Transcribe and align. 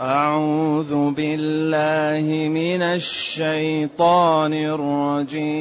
أعوذ 0.00 1.10
بالله 1.10 2.48
من 2.48 2.82
الشيطان 2.82 4.52
الرجيم. 4.54 5.54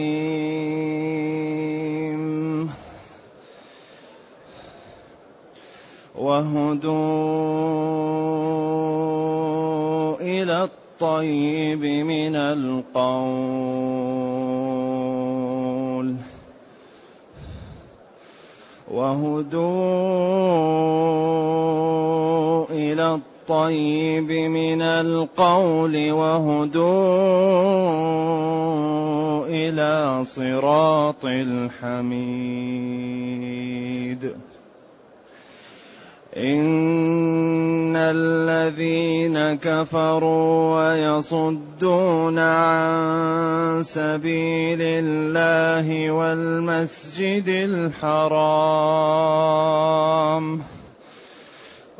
وهدوا 6.16 6.90
إلى 10.22 10.64
الطيب 10.64 11.86
من 11.86 12.36
القول. 12.36 12.94
وهدوا 18.92 19.54
إلى 22.70 23.04
الطيب 23.04 23.33
الطيب 23.44 24.32
من 24.32 24.82
القول 24.82 26.12
وهدوا 26.12 26.88
إلى 29.48 30.24
صراط 30.24 31.26
الحميد. 31.26 32.24
إن 36.38 37.96
الذين 37.96 39.54
كفروا 39.60 40.76
ويصدون 40.76 42.40
عن 42.40 43.84
سبيل 43.84 44.82
الله 44.82 46.12
والمسجد 46.12 47.48
الحرام 47.48 48.44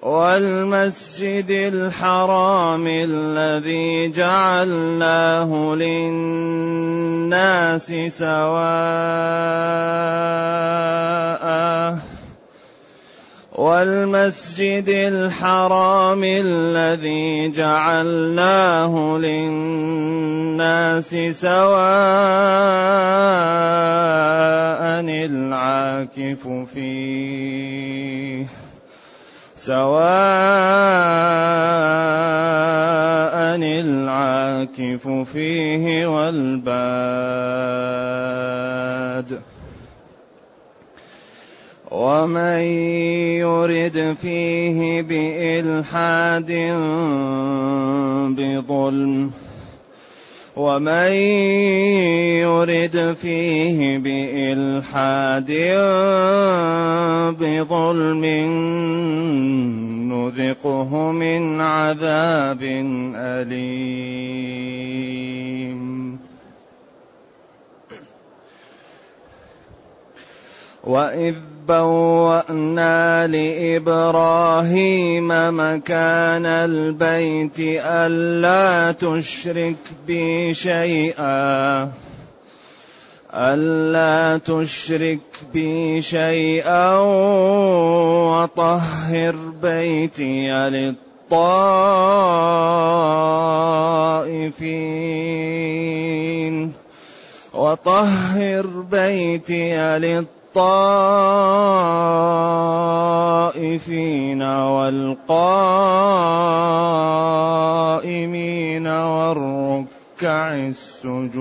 والمسجد 0.04 1.48
الحرام 1.50 2.88
الذي 2.88 4.10
جعلناه 4.12 5.76
للناس 5.76 7.14
سواء 8.08 9.54
والمسجد 13.56 14.90
الحرام 14.90 16.24
الذي 16.24 17.50
جعلناه 17.50 19.18
للناس 19.18 21.10
سواء 21.32 21.64
العاكف 25.08 26.48
فيه. 26.74 28.63
سواء 29.64 30.04
العاكف 33.56 35.08
فيه 35.08 36.08
والباد. 36.08 37.44
ومن 41.92 42.60
يرد 43.40 44.18
فيه 44.22 45.02
بإلحاد 45.02 46.52
بظلم 48.38 49.32
ومن 50.56 51.12
يرد 52.46 53.18
فيه 53.22 53.98
بإلحاد 53.98 55.52
بظلم 57.40 58.26
نذقه 60.14 61.12
من 61.12 61.62
عذاب 61.62 62.62
أليم. 63.16 64.54
وإذ 70.84 71.36
بوأنا 71.68 73.28
لإبراهيم 73.28 75.28
مكان 75.30 76.46
البيت 76.46 77.60
ألا 77.86 78.92
تشرك 78.92 79.76
بي 80.08 80.54
شيئا. 80.54 81.92
ألا 83.34 84.38
تشرك 84.38 85.20
بي 85.54 86.02
شيئا 86.02 86.98
وطهر 88.30 89.36
بيتي 89.62 90.52
للطائفين. 90.52 90.94
وطهر 97.54 98.68
بيتي 98.92 99.78
للطائفين. 99.78 100.43
الطائفين 103.54 104.42
والقائمين 104.42 105.28
والركع 108.88 110.56
السجود 110.56 111.32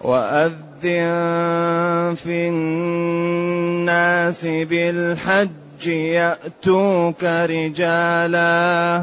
وأذن 0.00 2.14
في 2.14 2.48
الناس 2.48 4.46
بالحج 4.46 5.86
يأتوك 5.86 7.24
رجالاً 7.24 9.02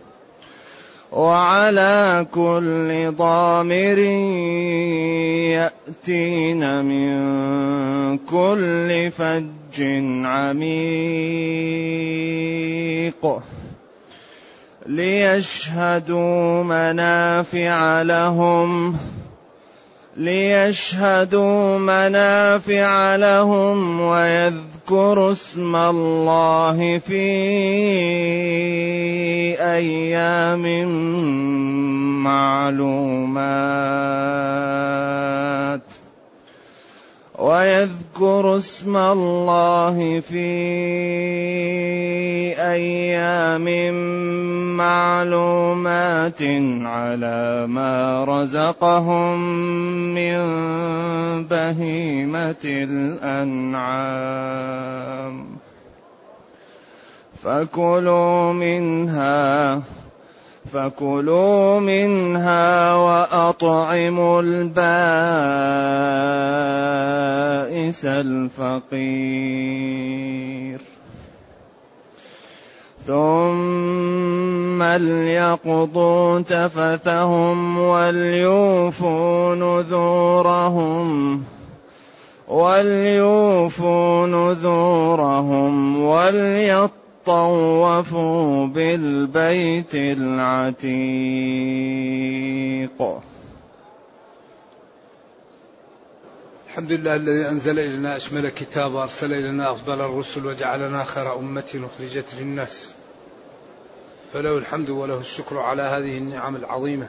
وعلى 1.11 2.25
كل 2.31 3.11
ضامر 3.11 3.97
يأتين 5.59 6.85
من 6.85 8.17
كل 8.17 9.11
فج 9.11 9.83
عميق. 10.25 10.71
ليشهدوا 14.85 16.63
منافع 16.63 18.01
لهم. 18.01 18.97
ليشهدوا 20.17 21.77
منافع 21.77 23.15
لهم 23.15 24.01
ويذكروا 24.01 25.31
اسم 25.31 25.75
الله 25.75 26.97
في 26.97 27.21
أيام 29.59 30.85
معلومات 32.23 33.91
ويذكر 37.39 38.57
اسم 38.57 38.97
الله 38.97 40.19
في 40.19 40.51
أيام 42.61 43.93
معلومات 44.77 46.41
على 46.81 47.65
ما 47.67 48.23
رزقهم 48.23 49.39
من 50.13 50.41
بهيمة 51.47 52.63
الأنعام 52.65 54.21
فكلوا 57.43 58.53
منها 58.53 59.81
فكلوا 60.73 61.79
منها 61.79 62.95
وأطعموا 62.95 64.41
البائس 64.41 64.75
الفقير. 68.05 69.61
ثم 73.07 74.83
ليقضوا 74.83 76.39
تفثهم 76.39 77.77
وليوفوا 77.77 79.55
نذورهم 79.55 81.43
وليوفوا 82.47 84.27
نذورهم 84.27 86.03
وليطلبوا 86.03 87.00
طوفوا 87.25 88.67
بالبيت 88.67 89.95
العتيق. 89.95 90.91
الحمد 96.67 96.91
لله 96.91 97.15
الذي 97.15 97.49
أنزل 97.49 97.79
إلينا 97.79 98.15
أشمل 98.17 98.49
كتاب 98.49 98.93
وأرسل 98.93 99.33
إلينا 99.33 99.71
أفضل 99.71 100.01
الرسل 100.01 100.45
وجعلنا 100.45 101.03
خير 101.03 101.39
أمة 101.39 101.89
أخرجت 101.95 102.35
للناس. 102.39 102.95
فله 104.33 104.57
الحمد 104.57 104.89
وله 104.89 105.17
الشكر 105.17 105.59
على 105.59 105.81
هذه 105.81 106.17
النعم 106.17 106.55
العظيمة 106.55 107.07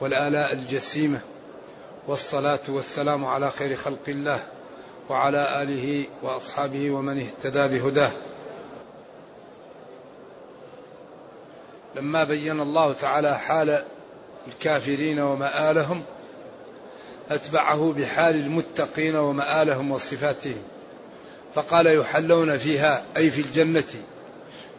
والآلاء 0.00 0.52
الجسيمة 0.52 1.20
والصلاة 2.08 2.60
والسلام 2.68 3.24
على 3.24 3.50
خير 3.50 3.76
خلق 3.76 4.08
الله 4.08 4.42
وعلى 5.10 5.62
آله 5.62 6.06
وأصحابه 6.22 6.90
ومن 6.90 7.18
اهتدى 7.18 7.68
بهداه. 7.78 8.10
لما 11.96 12.24
بين 12.24 12.60
الله 12.60 12.92
تعالى 12.92 13.38
حال 13.38 13.84
الكافرين 14.48 15.20
ومآلهم 15.20 16.02
أتبعه 17.30 17.94
بحال 17.96 18.34
المتقين 18.34 19.16
ومآلهم 19.16 19.90
وصفاتهم. 19.90 20.62
فقال 21.54 21.86
يحلون 21.86 22.58
فيها 22.58 23.04
أي 23.16 23.30
في 23.30 23.40
الجنة 23.40 23.84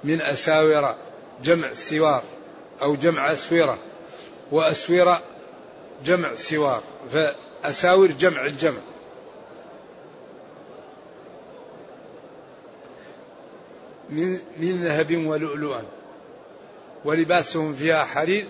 من 0.04 0.22
أساور 0.22 0.96
جمع 1.44 1.74
سوار 1.74 2.24
أو 2.82 2.96
جمع 2.96 3.32
أسورة 3.32 3.78
وأسورة 4.52 5.22
جمع 6.06 6.36
سوار 6.36 6.84
فأساور 7.12 8.08
جمع 8.08 8.46
الجمع. 8.46 8.80
من 14.10 14.40
من 14.58 14.84
ذهب 14.84 15.26
ولؤلؤا. 15.26 15.82
ولباسهم 17.06 17.76
فيها 17.76 18.04
حرير 18.04 18.48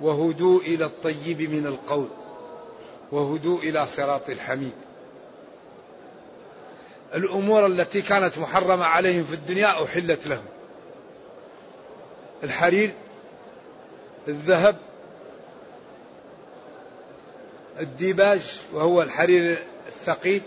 وهدوء 0.00 0.62
إلى 0.62 0.84
الطيب 0.84 1.40
من 1.40 1.66
القول 1.66 2.08
وهدوء 3.12 3.68
إلى 3.68 3.86
صراط 3.86 4.30
الحميد. 4.30 4.72
الأمور 7.14 7.66
التي 7.66 8.02
كانت 8.02 8.38
محرمة 8.38 8.84
عليهم 8.84 9.24
في 9.24 9.34
الدنيا 9.34 9.84
أحلت 9.84 10.26
لهم. 10.26 10.44
الحرير 12.44 12.92
الذهب 14.28 14.76
الديباج 17.80 18.60
وهو 18.72 19.02
الحرير 19.02 19.62
الثقيل 19.88 20.42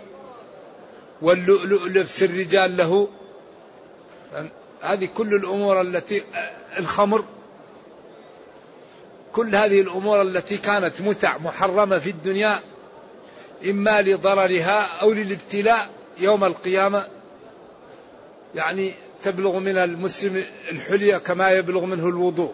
واللؤلؤ 1.22 1.88
لبس 1.88 2.24
الرجال 2.24 2.78
له. 2.78 3.08
هذه 4.82 5.10
كل 5.18 5.36
الأمور 5.36 5.82
التي 5.82 6.24
الخمر 6.80 7.24
كل 9.34 9.56
هذه 9.56 9.82
الأمور 9.82 10.22
التي 10.22 10.58
كانت 10.58 11.02
متع 11.02 11.38
محرمة 11.38 12.00
في 12.00 12.10
الدنيا 12.10 12.60
إما 13.70 14.02
لضررها 14.02 15.02
أو 15.02 15.12
للابتلاء 15.12 15.90
يوم 16.20 16.44
القيامة. 16.44 17.08
يعني 18.56 18.94
تبلغ 19.24 19.60
من 19.60 19.78
المسلم 19.78 20.46
الحليه 20.72 21.18
كما 21.18 21.52
يبلغ 21.52 21.86
منه 21.86 22.08
الوضوء. 22.08 22.54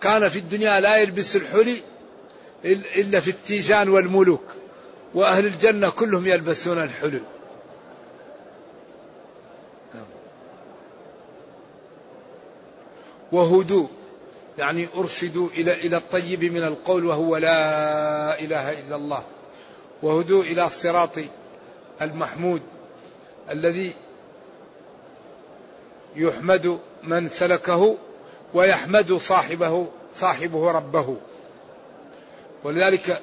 كان 0.00 0.28
في 0.28 0.38
الدنيا 0.38 0.80
لا 0.80 0.96
يلبس 0.96 1.36
الحلي 1.36 1.76
إلا 2.96 3.20
في 3.20 3.30
التيجان 3.30 3.88
والملوك 3.88 4.44
وأهل 5.14 5.46
الجنة 5.46 5.90
كلهم 5.90 6.26
يلبسون 6.26 6.82
الحلي. 6.82 7.20
وهدوء. 13.32 13.88
يعني 14.58 14.88
أرشدوا 14.96 15.48
إلى 15.48 15.72
إلى 15.72 15.96
الطيب 15.96 16.44
من 16.44 16.64
القول 16.64 17.06
وهو 17.06 17.36
لا 17.36 18.40
إله 18.40 18.72
إلا 18.72 18.96
الله. 18.96 19.22
وهدوا 20.02 20.42
إلى 20.42 20.64
الصراط 20.64 21.10
المحمود 22.02 22.62
الذي 23.50 23.92
يحمد 26.16 26.78
من 27.02 27.28
سلكه 27.28 27.96
ويحمد 28.54 29.12
صاحبه 29.12 29.86
صاحبه 30.16 30.70
ربه. 30.70 31.16
ولذلك 32.64 33.22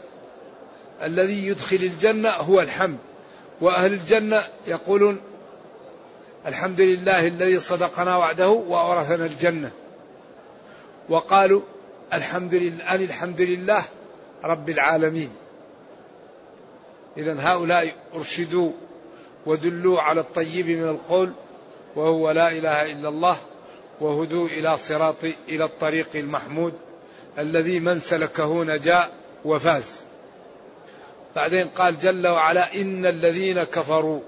الذي 1.03 1.47
يدخل 1.47 1.75
الجنة 1.75 2.29
هو 2.29 2.61
الحمد. 2.61 2.97
وأهل 3.61 3.93
الجنة 3.93 4.43
يقولون 4.67 5.21
الحمد 6.45 6.81
لله 6.81 7.27
الذي 7.27 7.59
صدقنا 7.59 8.17
وعده 8.17 8.49
وأورثنا 8.49 9.25
الجنة. 9.25 9.71
وقالوا 11.09 11.61
الحمد 12.13 12.53
لله 12.55 12.95
أن 12.95 13.01
الحمد 13.03 13.41
لله 13.41 13.83
رب 14.43 14.69
العالمين. 14.69 15.29
إذا 17.17 17.35
هؤلاء 17.39 17.95
أرشدوا 18.15 18.71
ودلوا 19.45 20.01
على 20.01 20.19
الطيب 20.21 20.67
من 20.67 20.89
القول 20.89 21.31
وهو 21.95 22.31
لا 22.31 22.51
إله 22.51 22.91
إلا 22.91 23.09
الله 23.09 23.37
وهدوا 24.01 24.47
إلى 24.47 24.77
صراط 24.77 25.23
إلى 25.49 25.63
الطريق 25.63 26.09
المحمود 26.15 26.73
الذي 27.37 27.79
من 27.79 27.99
سلكه 27.99 28.63
نجا 28.63 29.09
وفاز. 29.45 29.95
بعدين 31.35 31.67
قال 31.67 31.99
جل 31.99 32.27
وعلا 32.27 32.75
إن 32.75 33.05
الذين 33.05 33.63
كفروا 33.63 34.19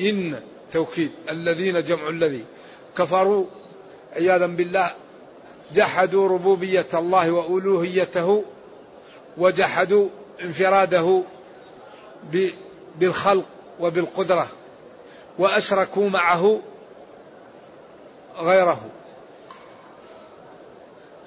إن 0.00 0.40
توكيد 0.72 1.10
الذين 1.30 1.82
جمع 1.82 2.08
الذي 2.08 2.44
كفروا 2.96 3.46
عياذا 4.16 4.46
بالله 4.46 4.94
جحدوا 5.74 6.28
ربوبية 6.28 6.86
الله 6.94 7.30
وألوهيته 7.30 8.44
وجحدوا 9.38 10.08
انفراده 10.42 11.22
بالخلق 12.98 13.44
وبالقدرة 13.80 14.48
وأشركوا 15.38 16.08
معه 16.08 16.60
غيره. 18.38 18.80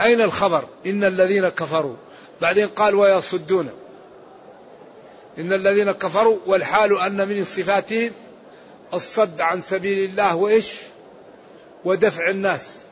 أين 0.02 0.22
الخبر؟ 0.22 0.64
إن 0.86 1.04
الذين 1.04 1.50
كفروا. 1.50 1.96
بعدين 2.42 2.68
قال 2.68 2.96
ويصدون. 2.96 3.70
إن 5.38 5.54
الذين 5.54 5.92
كفروا 5.92 6.38
والحال 6.46 7.00
أن 7.00 7.28
من 7.28 7.44
صفاتهم 7.44 8.12
الصد 8.94 9.42
عن 9.42 9.62
سبيل 9.62 10.10
الله 10.10 10.36
وإيش؟ 10.36 10.74
ودفع 11.86 12.30
الناس. 12.30 12.83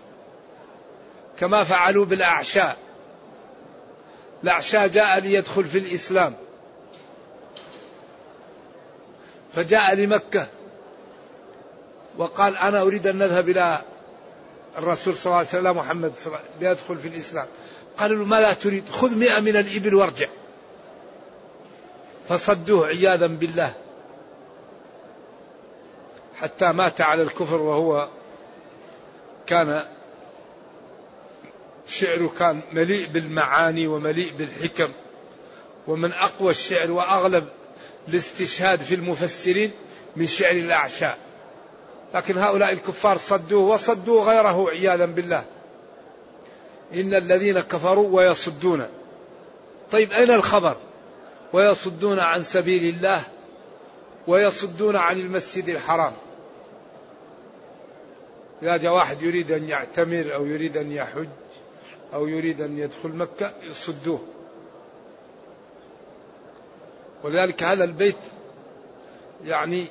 كما 1.42 1.64
فعلوا 1.64 2.06
بالأعشاء. 2.06 2.78
الأعشاء 4.44 4.88
جاء 4.88 5.20
ليدخل 5.20 5.66
في 5.66 5.78
الإسلام. 5.78 6.34
فجاء 9.56 9.96
لمكة. 9.96 10.48
وقال 12.18 12.58
أنا 12.58 12.82
أريد 12.82 13.08
أن 13.08 13.18
نذهب 13.18 13.50
إلى 13.50 13.82
الرسول 14.78 15.16
صلى 15.16 15.26
الله 15.26 15.38
عليه 15.38 15.48
وسلم 15.48 15.78
محمد 15.78 16.14
صلى 16.18 16.26
الله 16.28 16.38
عليه 16.38 16.48
وسلم 16.50 16.68
ليدخل 16.68 16.98
في 16.98 17.08
الإسلام. 17.08 17.48
قالوا 17.98 18.18
له 18.18 18.26
ماذا 18.26 18.54
تريد؟ 18.54 18.90
خذ 18.90 19.16
مئة 19.16 19.40
من 19.40 19.58
الإبل 19.58 19.96
وارجع. 19.96 20.28
فصدوه 22.30 22.88
عياذا 22.88 23.28
بالله. 23.28 23.76
حتى 26.36 26.72
مات 26.72 27.02
على 27.02 27.22
الكفر 27.22 27.62
وهو 27.62 28.08
كان 29.48 29.86
شعره 31.92 32.34
كان 32.40 32.62
مليء 32.74 33.08
بالمعاني 33.08 33.88
ومليء 33.88 34.32
بالحكم. 34.38 34.90
ومن 35.88 36.14
أقوى 36.14 36.52
الشعر 36.52 36.92
وأغلب 36.92 37.48
الاستشهاد 38.08 38.80
في 38.80 38.96
المفسرين 38.96 39.72
من 40.16 40.28
شعر 40.28 40.52
الأعشاء. 40.52 41.18
لكن 42.14 42.38
هؤلاء 42.38 42.72
الكفار 42.72 43.18
صدوه 43.18 43.74
وصدوا 43.74 44.24
غيره 44.24 44.70
عياذا 44.70 45.06
بالله. 45.06 45.46
إن 46.94 47.14
الذين 47.14 47.60
كفروا 47.60 48.08
ويصدون. 48.12 48.88
طيب 49.92 50.12
أين 50.12 50.32
الخبر؟ 50.32 50.78
ويصدون 51.54 52.20
عن 52.20 52.44
سبيل 52.44 52.96
الله 52.96 53.24
ويصدون 54.28 54.96
عن 54.96 55.20
المسجد 55.20 55.70
الحرام. 55.70 56.14
إذا 58.64 58.78
جاء 58.78 58.94
واحد 58.94 59.24
يريد 59.24 59.52
أن 59.52 59.70
يعتمر 59.70 60.36
أو 60.36 60.46
يريد 60.46 60.78
أن 60.78 60.92
يحج 60.92 61.28
أو 62.14 62.28
يريد 62.28 62.62
أن 62.62 62.78
يدخل 62.78 63.10
مكة 63.10 63.54
يصدوه. 63.70 64.22
ولذلك 67.24 67.64
هذا 67.64 67.84
البيت 67.84 68.16
يعني 69.46 69.86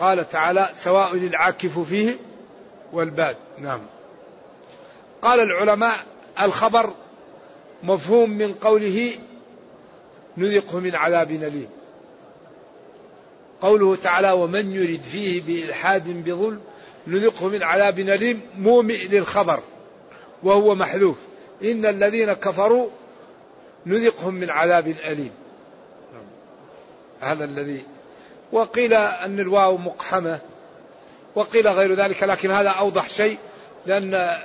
قال 0.00 0.28
تعالى 0.28 0.70
سواء 0.74 1.14
العاكف 1.14 1.78
فيه 1.78 2.16
والباد. 2.92 3.36
نعم. 3.58 3.80
قال 5.22 5.40
العلماء 5.40 5.96
الخبر 6.42 6.94
مفهوم 7.82 8.30
من 8.30 8.54
قوله 8.54 9.12
نذقه 10.36 10.80
من 10.80 10.94
عذاب 10.94 11.30
أليم. 11.30 11.68
قوله 13.60 13.96
تعالى 13.96 14.32
ومن 14.32 14.72
يرد 14.72 15.02
فيه 15.02 15.42
بإلحاد 15.42 16.24
بظلم 16.28 16.60
نذقه 17.06 17.48
من 17.48 17.62
عذاب 17.62 17.98
أليم 17.98 18.40
مومئ 18.58 19.08
للخبر 19.08 19.60
وهو 20.42 20.74
محذوف. 20.74 21.16
إن 21.64 21.86
الذين 21.86 22.32
كفروا 22.32 22.88
نذقهم 23.86 24.34
من 24.34 24.50
عذاب 24.50 24.88
أليم. 24.88 25.30
هذا 27.20 27.44
الذي 27.44 27.84
وقيل 28.52 28.94
أن 28.94 29.40
الواو 29.40 29.76
مقحمة 29.76 30.40
وقيل 31.34 31.68
غير 31.68 31.94
ذلك 31.94 32.22
لكن 32.22 32.50
هذا 32.50 32.68
أوضح 32.68 33.08
شيء 33.08 33.38
لأن 33.86 34.40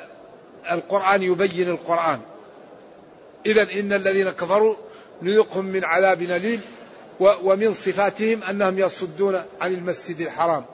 القرآن 0.72 1.24
يبين 1.24 1.70
القرآن. 1.70 2.20
إذا 3.46 3.64
إن 3.64 3.94
الذين 3.94 4.30
كفروا 4.32 4.76
نذقهم 5.22 5.66
من 5.66 5.84
عذاب 5.86 6.22
أليم 6.22 6.62
ومن 7.20 7.74
صفاتهم 7.74 8.44
أنهم 8.44 8.80
يصدون 8.80 9.36
عن 9.62 9.74
المسجد 9.74 10.22
الحرام. 10.22 10.66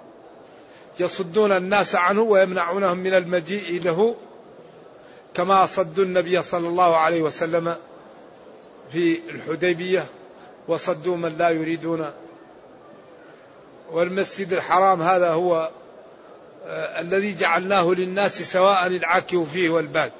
يصدون 0.99 1.51
الناس 1.51 1.95
عنه 1.95 2.21
ويمنعونهم 2.21 2.97
من 2.97 3.13
المجيء 3.13 3.83
له. 3.83 4.15
كما 5.33 5.65
صدوا 5.65 6.03
النبي 6.03 6.41
صلى 6.41 6.67
الله 6.67 6.95
عليه 6.97 7.21
وسلم 7.21 7.75
في 8.91 9.19
الحديبية 9.29 10.05
وصدوا 10.67 11.17
من 11.17 11.37
لا 11.37 11.49
يريدون. 11.49 12.11
والمسجد 13.91 14.53
الحرام 14.53 15.01
هذا 15.01 15.31
هو 15.31 15.69
آه، 16.65 17.01
الذي 17.01 17.33
جعلناه 17.33 17.91
للناس 17.91 18.41
سواء 18.51 18.87
العاكف 18.87 19.51
فيه 19.53 19.69
والباد. 19.69 20.11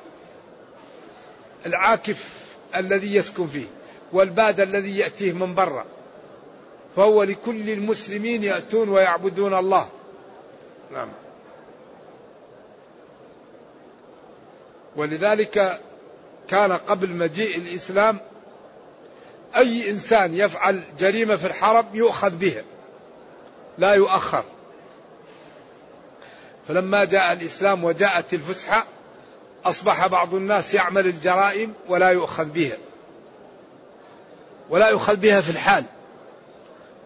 العاكف 1.65 2.29
الذي 2.75 3.15
يسكن 3.15 3.47
فيه 3.47 3.65
والباد 4.13 4.59
الذي 4.59 4.97
يأتيه 4.97 5.33
من 5.33 5.55
برا. 5.55 5.85
فهو 6.95 7.23
لكل 7.23 7.69
المسلمين 7.69 8.43
يأتون 8.43 8.89
ويعبدون 8.89 9.53
الله. 9.53 9.89
نعم. 10.91 11.07
ولذلك 14.95 15.79
كان 16.47 16.71
قبل 16.71 17.09
مجيء 17.09 17.57
الإسلام 17.57 18.17
أي 19.55 19.89
إنسان 19.89 20.37
يفعل 20.37 20.83
جريمة 20.99 21.35
في 21.35 21.47
الحرم 21.47 21.85
يؤخذ 21.93 22.29
بها 22.29 22.63
لا 23.77 23.93
يؤخر. 23.93 24.43
فلما 26.67 27.03
جاء 27.03 27.33
الإسلام 27.33 27.83
وجاءت 27.83 28.33
الفسحة 28.33 28.85
أصبح 29.65 30.07
بعض 30.07 30.35
الناس 30.35 30.73
يعمل 30.73 31.07
الجرائم 31.07 31.73
ولا 31.87 32.09
يؤخذ 32.09 32.45
بها 32.45 32.77
ولا 34.69 34.89
يؤخذ 34.89 35.15
بها 35.15 35.41
في 35.41 35.49
الحال. 35.49 35.83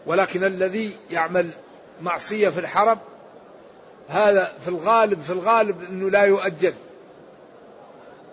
ولكن 0.06 0.44
الذي 0.44 0.96
يعمل 1.12 1.50
معصية 2.02 2.50
في 2.50 2.60
الحرم 2.60 2.98
هذا 4.10 4.54
في 4.62 4.68
الغالب 4.68 5.22
في 5.22 5.30
الغالب 5.30 5.84
أنه 5.90 6.10
لا 6.10 6.24
يؤجل. 6.24 6.74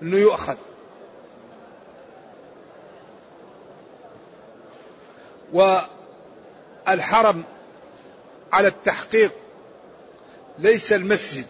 أنه 0.02 0.16
يؤخذ. 0.16 0.56
والحرم 6.88 7.44
على 8.52 8.68
التحقيق 8.68 9.32
ليس 10.58 10.92
المسجد 10.92 11.46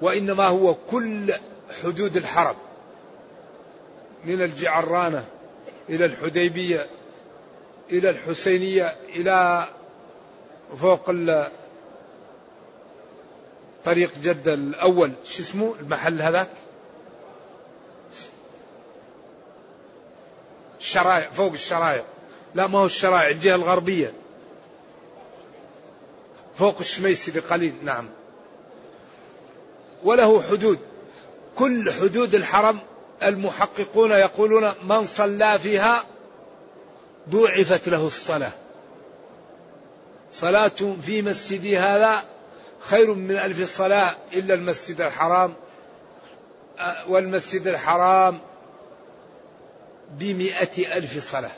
وإنما 0.00 0.46
هو 0.46 0.74
كل 0.74 1.34
حدود 1.82 2.16
الحرم 2.16 2.56
من 4.24 4.42
الجعرانة 4.42 5.24
إلى 5.88 6.04
الحديبية 6.04 6.86
إلى 7.90 8.10
الحسينية 8.10 8.96
إلى 9.08 9.68
فوق 10.76 11.10
طريق 13.84 14.10
جدة 14.22 14.54
الأول. 14.54 15.12
شو 15.24 15.42
اسمه 15.42 15.74
المحل 15.80 16.22
هذاك؟ 16.22 16.48
الشرايع 20.82 21.30
فوق 21.30 21.52
الشرايع 21.52 22.04
لا 22.54 22.66
ما 22.66 22.78
هو 22.78 22.86
الشرايع 22.86 23.28
الجهة 23.28 23.54
الغربية. 23.54 24.12
فوق 26.54 26.78
الشميسي 26.80 27.30
بقليل 27.30 27.74
نعم. 27.84 28.08
وله 30.04 30.42
حدود. 30.42 30.78
كل 31.56 31.92
حدود 31.92 32.34
الحرم 32.34 32.78
المحققون 33.22 34.10
يقولون 34.10 34.72
من 34.84 35.06
صلى 35.06 35.58
فيها 35.58 36.04
ضوعفت 37.30 37.88
له 37.88 38.06
الصلاة. 38.06 38.52
صلاة 40.32 40.96
في 41.02 41.22
مسجدي 41.22 41.78
هذا 41.78 42.24
خير 42.80 43.14
من 43.14 43.36
ألف 43.36 43.76
صلاة 43.76 44.16
إلا 44.32 44.54
المسجد 44.54 45.00
الحرام. 45.00 45.54
والمسجد 47.08 47.66
الحرام 47.66 48.38
بمئة 50.18 50.96
ألف 50.96 51.30
صلاة 51.30 51.50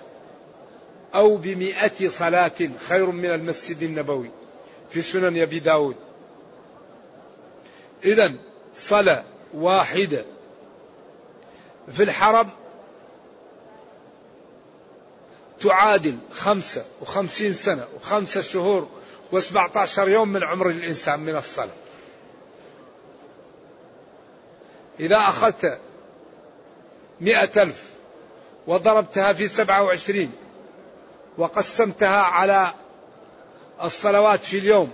أو 1.14 1.36
بمئة 1.36 2.08
صلاة 2.08 2.70
خير 2.88 3.10
من 3.10 3.30
المسجد 3.30 3.82
النبوي 3.82 4.30
في 4.90 5.02
سنن 5.02 5.40
أبي 5.40 5.58
داود. 5.58 5.96
إذا 8.04 8.34
صلاة 8.74 9.24
واحدة 9.54 10.24
في 11.88 12.02
الحرم 12.02 12.50
تعادل 15.60 16.18
خمسة 16.32 16.84
وخمسين 17.02 17.52
سنة 17.52 17.86
وخمسة 17.96 18.40
شهور 18.40 18.88
وسبعة 19.32 19.70
عشر 19.76 20.08
يوم 20.08 20.28
من 20.28 20.42
عمر 20.44 20.68
الإنسان 20.68 21.20
من 21.20 21.36
الصلاة. 21.36 21.68
إذا 25.00 25.16
أخذت 25.16 25.78
مئة 27.20 27.62
ألف 27.62 27.93
وضربتها 28.66 29.32
في 29.32 29.48
سبعة 29.48 29.82
وعشرين 29.82 30.32
وقسمتها 31.38 32.20
على 32.20 32.74
الصلوات 33.82 34.44
في 34.44 34.58
اليوم 34.58 34.90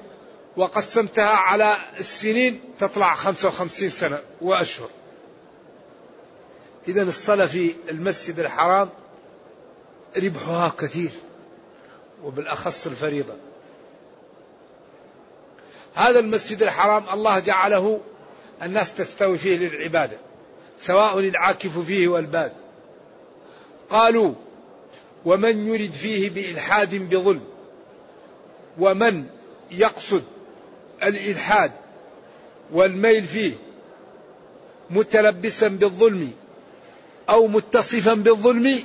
وقسمتها 0.56 1.28
على 1.28 1.76
السنين 1.98 2.60
تطلع 2.78 3.14
خمسة 3.14 3.48
وخمسين 3.48 3.90
سنة 3.90 4.18
وأشهر. 4.40 4.88
إذا 6.88 7.02
الصلاة 7.02 7.46
في 7.46 7.74
المسجد 7.90 8.38
الحرام 8.38 8.88
ربحها 10.16 10.72
كثير 10.78 11.10
وبالأخص 12.24 12.86
الفريضة. 12.86 13.34
هذا 15.94 16.18
المسجد 16.18 16.62
الحرام 16.62 17.04
الله 17.12 17.38
جعله 17.38 18.00
الناس 18.62 18.94
تستوي 18.94 19.38
فيه 19.38 19.56
للعبادة 19.56 20.16
سواء 20.78 21.18
العاكف 21.18 21.78
فيه 21.78 22.08
والباد. 22.08 22.52
قالوا 23.90 24.34
ومن 25.24 25.66
يرد 25.66 25.92
فيه 25.92 26.30
بإلحاد 26.30 27.14
بظلم 27.14 27.44
ومن 28.78 29.26
يقصد 29.70 30.22
الإلحاد 31.02 31.72
والميل 32.72 33.24
فيه 33.24 33.52
متلبسا 34.90 35.68
بالظلم 35.68 36.32
أو 37.28 37.46
متصفا 37.46 38.14
بالظلم 38.14 38.78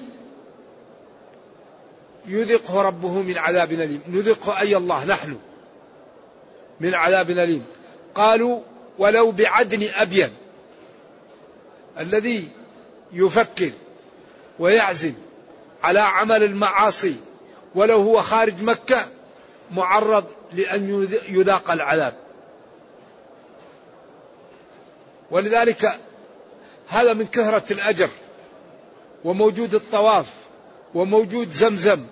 يذقه 2.27 2.81
ربه 2.81 3.21
من 3.21 3.37
عذاب 3.37 3.71
أليم. 3.71 4.01
نذقه 4.07 4.59
أي 4.59 4.75
الله 4.75 5.05
نحن 5.05 5.37
من 6.79 6.93
عذاب 6.93 7.29
أليم. 7.29 7.65
قالوا 8.15 8.61
ولو 8.97 9.31
بعدن 9.31 9.87
أبين 9.95 10.29
الذي 11.99 12.47
يفكر 13.13 13.71
ويعزم 14.59 15.13
على 15.83 15.99
عمل 15.99 16.43
المعاصي 16.43 17.15
ولو 17.75 18.01
هو 18.01 18.21
خارج 18.21 18.63
مكة 18.63 19.07
معرض 19.71 20.25
لأن 20.53 21.07
يذاق 21.29 21.71
العذاب. 21.71 22.13
ولذلك 25.31 25.99
هذا 26.87 27.13
من 27.13 27.27
كثرة 27.27 27.73
الأجر 27.73 28.09
وموجود 29.23 29.75
الطواف 29.75 30.33
وموجود 30.93 31.49
زمزم. 31.49 32.05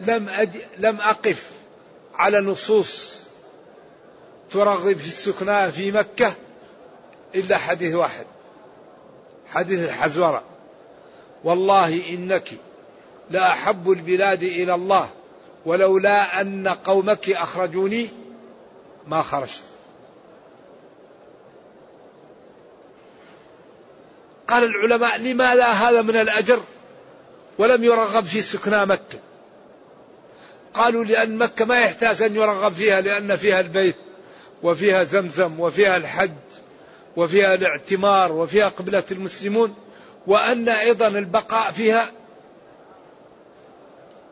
لم 0.00 0.28
أد... 0.28 0.56
لم 0.78 1.00
أقف 1.00 1.50
على 2.14 2.40
نصوص 2.40 3.20
ترغب 4.50 4.96
في 4.98 5.06
السكنى 5.06 5.72
في 5.72 5.92
مكة 5.92 6.32
إلا 7.34 7.58
حديث 7.58 7.94
واحد. 7.94 8.26
حديث 9.50 9.88
الحزورة. 9.88 10.42
والله 11.44 12.02
إنك 12.10 12.50
لأحب 13.30 13.90
البلاد 13.90 14.42
إلى 14.42 14.74
الله 14.74 15.08
ولولا 15.66 16.40
أن 16.40 16.68
قومك 16.68 17.30
أخرجوني 17.30 18.08
ما 19.06 19.22
خرجت. 19.22 19.62
قال 24.48 24.64
العلماء 24.64 25.18
لماذا 25.18 25.66
هذا 25.66 26.02
من 26.02 26.16
الأجر؟ 26.16 26.60
ولم 27.58 27.84
يرغب 27.84 28.24
في 28.24 28.42
سكنى 28.42 28.86
مكة. 28.86 29.18
قالوا 30.74 31.04
لأن 31.04 31.38
مكة 31.38 31.64
ما 31.64 31.80
يحتاج 31.80 32.22
أن 32.22 32.36
يرغب 32.36 32.72
فيها 32.72 33.00
لأن 33.00 33.36
فيها 33.36 33.60
البيت 33.60 33.96
وفيها 34.62 35.04
زمزم 35.04 35.60
وفيها 35.60 35.96
الحج. 35.96 36.30
وفيها 37.16 37.54
الاعتمار 37.54 38.32
وفيها 38.32 38.68
قبلة 38.68 39.04
المسلمون 39.10 39.74
وأن 40.26 40.68
أيضا 40.68 41.08
البقاء 41.08 41.70
فيها 41.70 42.10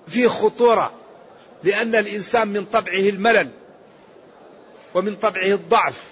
فيه 0.09 0.29
خطورة 0.29 0.93
لأن 1.65 1.95
الإنسان 1.95 2.49
من 2.49 2.65
طبعه 2.65 3.09
الملل 3.09 3.51
ومن 4.95 5.17
طبعه 5.17 5.47
الضعف 5.47 6.05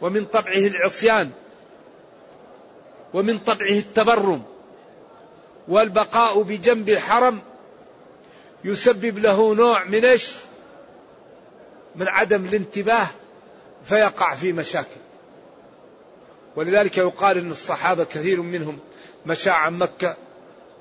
ومن 0.00 0.24
طبعه 0.24 0.66
العصيان 0.66 1.30
ومن 3.14 3.38
طبعه 3.38 3.78
التبرم 3.78 4.42
والبقاء 5.68 6.42
بجنب 6.42 6.88
الحرم 6.88 7.40
يسبب 8.64 9.18
له 9.18 9.54
نوع 9.54 9.84
من 9.84 10.04
إيش؟ 10.04 10.30
من 11.96 12.08
عدم 12.08 12.44
الانتباه 12.44 13.06
فيقع 13.84 14.34
في 14.34 14.52
مشاكل. 14.52 15.03
ولذلك 16.56 16.98
يقال 16.98 17.38
إن 17.38 17.50
الصحابة 17.50 18.04
كثير 18.04 18.42
منهم 18.42 18.78
مشى 19.26 19.50
عن 19.50 19.78
مكة 19.78 20.16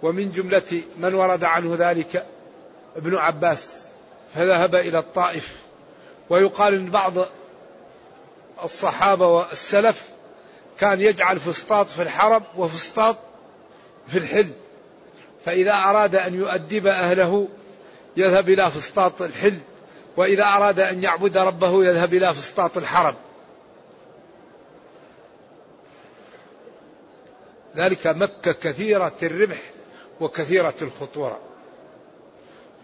ومن 0.01 0.31
جملة 0.31 0.81
من 0.97 1.13
ورد 1.13 1.43
عنه 1.43 1.75
ذلك 1.79 2.25
ابن 2.95 3.15
عباس 3.15 3.81
فذهب 4.35 4.75
إلى 4.75 4.99
الطائف. 4.99 5.55
ويقال 6.29 6.73
إن 6.73 6.89
بعض 6.89 7.13
الصحابة 8.63 9.27
والسلف 9.27 10.09
كان 10.79 11.01
يجعل 11.01 11.39
فسطاط 11.39 11.87
في 11.87 12.01
الحرم 12.01 12.43
وفسطاط 12.57 13.17
في 14.07 14.17
الحل 14.17 14.49
فإذا 15.45 15.73
أراد 15.73 16.15
أن 16.15 16.33
يؤدب 16.33 16.87
أهله 16.87 17.47
يذهب 18.17 18.49
إلى 18.49 18.71
فسطاط 18.71 19.21
الحل 19.21 19.59
وإذا 20.17 20.43
أراد 20.43 20.79
أن 20.79 21.03
يعبد 21.03 21.37
ربه 21.37 21.85
يذهب 21.85 22.13
إلى 22.13 22.33
فسطاط 22.33 22.77
الحرم. 22.77 23.15
ذلك 27.77 28.07
مكة 28.07 28.51
كثيرة 28.51 29.15
الربح 29.23 29.59
وكثيرة 30.19 30.75
الخطورة. 30.81 31.39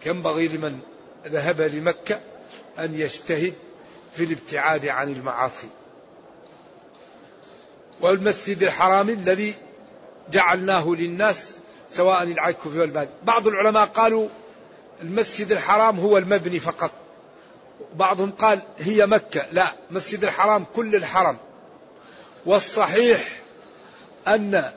ينبغي 0.05 0.47
لمن 0.47 0.79
ذهب 1.27 1.61
لمكة 1.61 2.19
أن 2.79 2.99
يجتهد 2.99 3.53
في 4.13 4.23
الابتعاد 4.23 4.87
عن 4.87 5.11
المعاصي. 5.11 5.67
والمسجد 8.01 8.63
الحرام 8.63 9.09
الذي 9.09 9.53
جعلناه 10.31 10.87
للناس 10.87 11.57
سواء 11.91 12.23
العكف 12.23 12.75
والبادي 12.75 13.09
بعض 13.23 13.47
العلماء 13.47 13.85
قالوا 13.85 14.29
المسجد 15.01 15.51
الحرام 15.51 15.99
هو 15.99 16.17
المبني 16.17 16.59
فقط. 16.59 16.91
بعضهم 17.95 18.31
قال 18.31 18.61
هي 18.79 19.05
مكة. 19.05 19.45
لا 19.51 19.73
مسجد 19.91 20.23
الحرام 20.23 20.65
كل 20.75 20.95
الحرم. 20.95 21.37
والصحيح 22.45 23.38
أن 24.27 24.71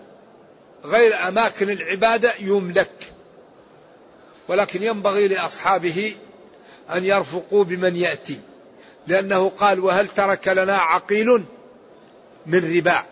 غير 0.85 1.29
أماكن 1.29 1.71
العبادة 1.71 2.33
يملك 2.41 3.13
ولكن 4.49 4.83
ينبغي 4.83 5.29
لأصحابه 5.29 6.15
أن 6.91 7.05
يرفقوا 7.05 7.65
بمن 7.65 7.97
يأتي 7.97 8.41
لأنه 9.07 9.49
قال 9.49 9.81
وهل 9.81 10.09
ترك 10.09 10.49
لنا 10.49 10.77
عقيل 10.77 11.45
من 12.47 12.77
رباع؟ 12.77 13.05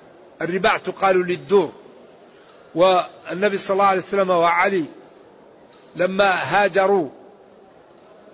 الرباع 0.43 0.77
تقال 0.77 1.27
للدور. 1.27 1.73
والنبي 2.75 3.59
صلى 3.59 3.75
الله 3.75 3.85
عليه 3.85 4.01
وسلم 4.01 4.31
وعلي 4.31 4.85
لما 5.97 6.31
هاجروا 6.31 7.09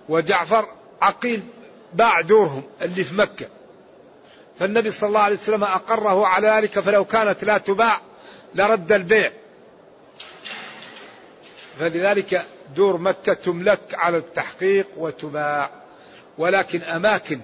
وجعفر 0.09 0.67
عقيل 1.01 1.43
باع 1.93 2.21
دورهم 2.21 2.63
اللي 2.81 3.03
في 3.03 3.15
مكة. 3.15 3.47
فالنبي 4.59 4.91
صلى 4.91 5.07
الله 5.07 5.19
عليه 5.19 5.35
وسلم 5.35 5.63
أقره 5.63 6.27
على 6.27 6.47
ذلك 6.47 6.79
فلو 6.79 7.05
كانت 7.05 7.43
لا 7.43 7.57
تباع 7.57 8.01
لرد 8.55 8.91
البيع. 8.91 9.31
فلذلك 11.79 12.45
دور 12.75 12.97
مكة 12.97 13.33
تملك 13.33 13.79
على 13.93 14.17
التحقيق 14.17 14.87
وتباع. 14.97 15.69
ولكن 16.37 16.81
أماكن 16.81 17.39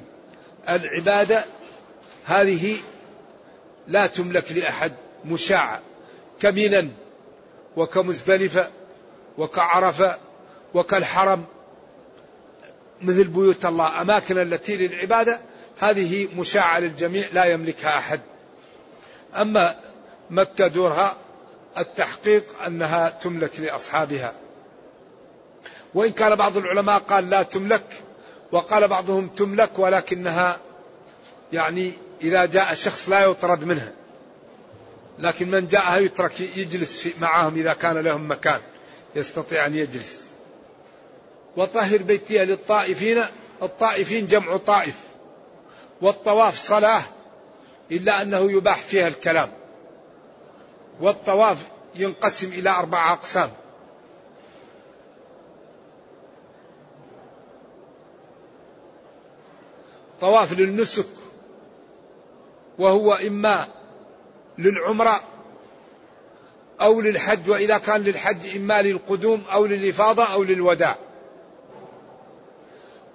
العبادة 0.69 1.45
هذه 2.26 2.78
لا 3.88 4.08
تملك 4.08 4.52
لأحد 4.52 4.91
مشاعة. 5.26 5.82
كمينا 6.41 6.89
وكمزدلفة 7.76 8.69
وكعرفة 9.38 10.17
وكالحرم 10.73 11.45
مثل 13.02 13.23
بيوت 13.23 13.65
الله. 13.65 14.02
أماكن 14.02 14.38
التي 14.38 14.88
للعبادة 14.88 15.41
هذه 15.89 16.28
مشاعة 16.36 16.80
للجميع 16.80 17.26
لا 17.34 17.46
يملكها 17.46 17.98
أحد. 17.98 18.22
أما 19.36 19.80
مكة 20.30 20.67
دورها 20.67 21.17
التحقيق 21.78 22.43
أنها 22.67 23.10
تملك 23.10 23.60
لأصحابها. 23.60 24.34
وإن 25.93 26.12
كان 26.12 26.36
بعض 26.36 26.58
العلماء 26.58 27.00
قال 27.00 27.30
لا 27.30 27.43
تملك 27.43 27.84
وقال 28.52 28.88
بعضهم 28.88 29.28
تملك 29.28 29.80
ولكنها 29.80 30.58
يعني 31.54 31.93
إذا 32.22 32.46
جاء 32.46 32.74
شخص 32.74 33.10
لا 33.10 33.26
يطرد 33.26 33.63
منها 33.63 33.91
لكن 35.19 35.52
من 35.52 35.67
جاءها 35.67 35.98
يترك 35.98 36.41
يجلس 36.41 37.08
معهم 37.19 37.56
إذا 37.56 37.74
كان 37.74 37.98
لهم 37.98 38.32
مكان 38.32 38.62
يستطيع 39.15 39.65
أن 39.65 39.76
يجلس. 39.76 40.24
وطهر 41.58 41.98
بيتي 41.98 42.46
للطائفين 42.46 43.24
الطائفين 43.62 44.28
جمع 44.28 44.58
طائف. 44.58 45.12
والطواف 46.04 46.68
صلاة 46.68 47.02
إلا 47.92 48.22
أنه 48.22 48.52
يباح 48.52 48.78
فيها 48.78 49.08
الكلام. 49.08 49.50
والطواف 51.02 51.68
ينقسم 51.96 52.48
إلى 52.48 52.70
أربعة 52.70 53.13
أقسام. 53.13 53.50
طواف 60.22 60.54
للنسك 60.60 61.08
وهو 62.80 63.13
إما 63.13 63.68
للعمرة 64.58 65.22
أو 66.82 67.02
للحج 67.02 67.50
وإذا 67.50 67.78
كان 67.78 68.02
للحج 68.02 68.56
إما 68.56 68.82
للقدوم 68.82 69.44
أو 69.52 69.66
للإفاضة 69.66 70.34
أو 70.34 70.44
للوداع. 70.44 70.98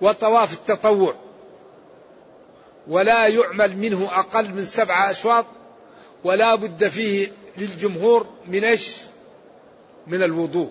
وطواف 0.00 0.52
التطوع. 0.52 1.27
ولا 2.88 3.26
يعمل 3.26 3.76
منه 3.76 4.08
أقل 4.12 4.54
من 4.54 4.64
سبعة 4.64 5.10
أشواط 5.10 5.46
ولا 6.24 6.54
بد 6.54 6.88
فيه 6.88 7.28
للجمهور 7.56 8.26
من 8.46 8.64
إيش؟ 8.64 8.96
من 10.06 10.22
الوضوء. 10.22 10.70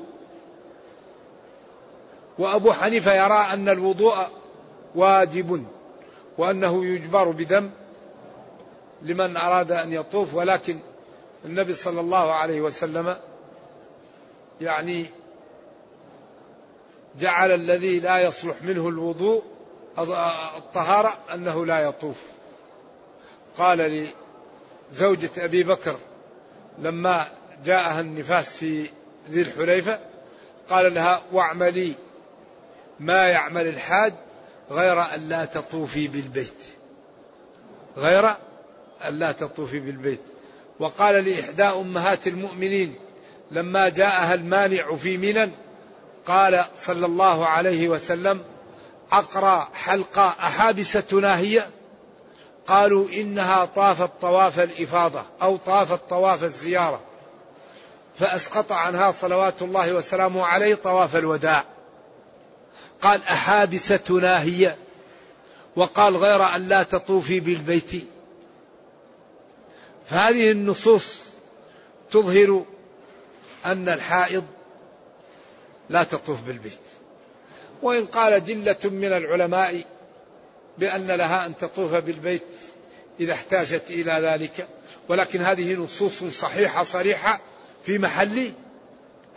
وأبو 2.40 2.72
حنيفة 2.72 3.14
يرى 3.14 3.54
أن 3.54 3.70
الوضوء 3.70 4.28
واجب 4.96 5.66
وأنه 6.38 6.86
يجبر 6.86 7.32
بدم 7.32 7.70
لمن 9.02 9.38
أراد 9.38 9.72
أن 9.72 9.94
يطوف 9.94 10.34
ولكن 10.34 10.80
النبي 11.46 11.74
صلى 11.74 12.00
الله 12.00 12.32
عليه 12.32 12.62
وسلم 12.62 13.16
يعني 14.62 15.06
جعل 17.20 17.52
الذي 17.52 18.00
لا 18.00 18.20
يصلح 18.20 18.56
منه 18.62 18.90
الوضوء 18.90 19.44
الطهارة 20.58 21.14
أنه 21.34 21.66
لا 21.66 21.80
يطوف. 21.80 22.16
قال 23.58 24.10
لزوجة 24.92 25.30
أبي 25.38 25.64
بكر 25.64 25.98
لما 26.80 27.28
جاءها 27.66 28.02
النفاس 28.02 28.58
في 28.58 28.90
ذي 29.30 29.42
الحليفة 29.42 30.00
قال 30.70 30.94
لها 30.94 31.22
واعملي 31.32 31.94
ما 33.00 33.28
يعمل 33.28 33.68
الحاج 33.68 34.14
غير 34.72 35.02
أن 35.02 35.30
لا 35.30 35.46
تطوفي 35.46 36.08
بالبيت. 36.08 36.64
غير 37.98 38.30
أن 39.08 39.20
لا 39.20 39.32
تطوفي 39.32 39.80
بالبيت. 39.80 40.22
وقال 40.80 41.26
لإحدى 41.26 41.64
أمهات 41.64 42.28
المؤمنين 42.28 42.96
لما 43.52 43.90
جاءها 43.90 44.34
المانع 44.34 44.96
في 44.96 45.18
منى 45.18 45.52
قال 46.26 46.66
صلى 46.76 47.06
الله 47.06 47.46
عليه 47.46 47.88
وسلم 47.90 48.44
عقرى 49.12 49.68
حلقة 49.74 50.28
أحابستنا 50.28 51.38
هي. 51.38 51.68
قالوا 52.68 53.10
إنها 53.10 53.66
طافت 53.66 54.10
طواف 54.22 54.60
الإفاضة 54.60 55.24
أو 55.42 55.58
طافت 55.58 56.00
طواف 56.10 56.44
الزيارة. 56.44 57.02
فأسقط 58.16 58.72
عنها 58.72 59.12
صلوات 59.12 59.62
الله 59.62 59.94
وسلامه 59.94 60.46
عليه 60.46 60.76
طواف 60.76 61.16
الوداع. 61.16 61.64
قال 63.02 63.24
أحابستنا 63.24 64.44
هي. 64.44 64.76
وقال 65.76 66.18
غير 66.18 66.56
أن 66.56 66.68
لا 66.68 66.84
تطوفي 66.84 67.40
بالبيت. 67.40 68.06
فهذه 70.06 70.52
النصوص 70.52 71.22
تظهر 72.12 72.66
أن 73.66 73.90
الحائض 73.90 74.44
لا 75.90 76.04
تطوف 76.04 76.42
بالبيت. 76.42 76.80
وإن 77.82 78.06
قال 78.06 78.46
جلة 78.46 78.78
من 78.84 79.14
العلماء 79.14 79.84
بأن 80.78 81.08
لها 81.08 81.46
أن 81.46 81.58
تطوف 81.58 81.96
بالبيت 81.96 82.44
إذا 83.20 83.34
احتاجت 83.34 83.84
إلى 83.90 84.12
ذلك. 84.12 84.68
ولكن 85.10 85.42
هذه 85.42 85.76
نصوص 85.76 86.24
صحيحة 86.24 86.84
صريحة 86.84 87.40
في 87.84 87.98
محل 87.98 88.52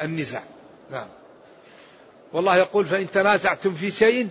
النزاع. 0.03 0.43
نعم. 0.91 1.07
والله 2.33 2.57
يقول 2.57 2.85
فإن 2.85 3.11
تنازعتم 3.11 3.75
في 3.75 3.91
شيء 3.91 4.29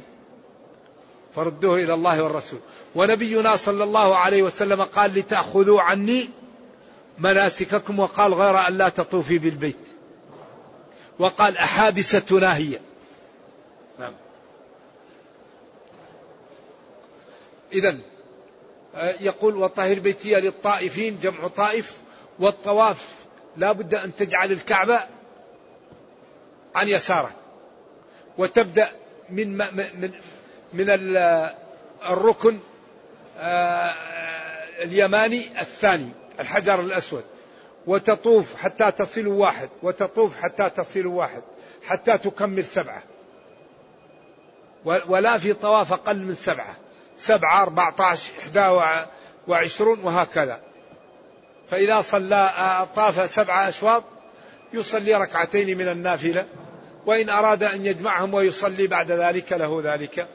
فردوه 1.35 1.75
إلى 1.75 1.93
الله 1.93 2.23
والرسول. 2.23 2.59
ونبينا 2.95 3.55
صلى 3.55 3.83
الله 3.83 4.15
عليه 4.15 4.43
وسلم 4.43 4.83
قال 4.83 5.13
لتأخذوا 5.13 5.81
عني 5.81 6.29
مناسككم 7.17 7.99
وقال 7.99 8.33
غير 8.33 8.67
أن 8.67 8.77
لا 8.77 8.89
تطوفي 8.89 9.37
بالبيت. 9.37 9.75
وقال 11.19 11.57
أحابستنا 11.57 12.57
هي. 12.57 12.79
إذا 17.73 17.97
آه، 18.95 19.15
يقول 19.19 19.55
وطهر 19.55 19.99
بيتي 19.99 20.35
للطائفين 20.35 21.19
جمع 21.23 21.47
طائف 21.47 21.97
والطواف 22.39 23.05
لا 23.57 23.71
بد 23.71 23.95
أن 23.95 24.15
تجعل 24.15 24.51
الكعبة 24.51 24.99
عن 26.75 26.87
يسارك 26.87 27.31
وتبدأ 28.37 28.89
من 29.29 29.57
من 29.57 30.11
من 30.73 30.85
الركن 32.09 32.59
آه، 33.37 33.93
اليماني 34.83 35.61
الثاني 35.61 36.09
الحجر 36.39 36.79
الأسود. 36.79 37.23
وتطوف 37.87 38.55
حتى 38.55 38.91
تصل 38.91 39.27
واحد 39.27 39.69
وتطوف 39.83 40.37
حتى 40.41 40.69
تصل 40.69 41.07
واحد 41.07 41.41
حتى 41.85 42.17
تكمل 42.17 42.65
سبعة. 42.65 43.03
ولا 44.85 45.37
في 45.37 45.53
طواف 45.53 45.93
أقل 45.93 46.17
من 46.17 46.35
سبعة. 46.35 46.75
سبعة 47.19 47.63
أربعة 47.63 47.95
عشر 47.99 48.33
إحدى 48.39 48.81
وعشرون 49.47 49.99
وهكذا. 50.03 50.59
فإذا 51.69 52.01
صلى 52.01 52.49
طاف 52.95 53.35
سبعة 53.35 53.69
أشواط 53.69 54.03
يصلي 54.73 55.15
ركعتين 55.15 55.77
من 55.77 55.87
النافلة 55.87 56.45
وإن 57.05 57.29
أراد 57.29 57.63
أن 57.63 57.85
يجمعهم 57.85 58.33
ويصلي 58.33 58.87
بعد 58.87 59.11
ذلك 59.11 59.53
له 59.53 59.81
ذلك. 59.83 60.27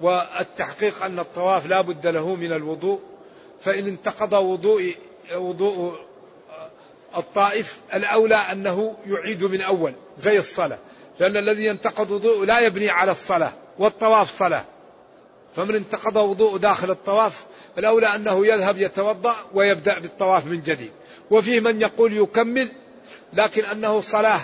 والتحقيق 0.00 1.04
أن 1.04 1.18
الطواف 1.18 1.66
لا 1.66 1.80
بد 1.80 2.06
له 2.06 2.34
من 2.34 2.52
الوضوء 2.52 3.00
فإن 3.60 3.86
انتقض 3.86 4.32
وضوء 4.32 4.96
وضوء 5.34 5.98
الطائف 7.16 7.80
الأولى 7.94 8.34
أنه 8.36 8.96
يعيد 9.06 9.44
من 9.44 9.60
أول 9.60 9.92
زي 10.18 10.38
الصلاة. 10.38 10.78
لأن 11.20 11.36
الذي 11.36 11.64
ينتقض 11.64 12.10
وضوء 12.10 12.44
لا 12.44 12.60
يبني 12.60 12.90
على 12.90 13.10
الصلاة 13.10 13.52
والطواف 13.78 14.38
صلاة. 14.38 14.64
فمن 15.56 15.74
انتقض 15.74 16.16
وضوء 16.16 16.56
داخل 16.56 16.90
الطواف 16.90 17.44
الأولى 17.78 18.06
أنه 18.06 18.46
يذهب 18.46 18.78
يتوضأ 18.78 19.34
ويبدأ 19.54 19.98
بالطواف 19.98 20.46
من 20.46 20.62
جديد. 20.62 20.92
وفيه 21.30 21.60
من 21.60 21.80
يقول 21.80 22.16
يكمل 22.16 22.68
لكن 23.32 23.64
أنه 23.64 24.00
صلاة 24.00 24.40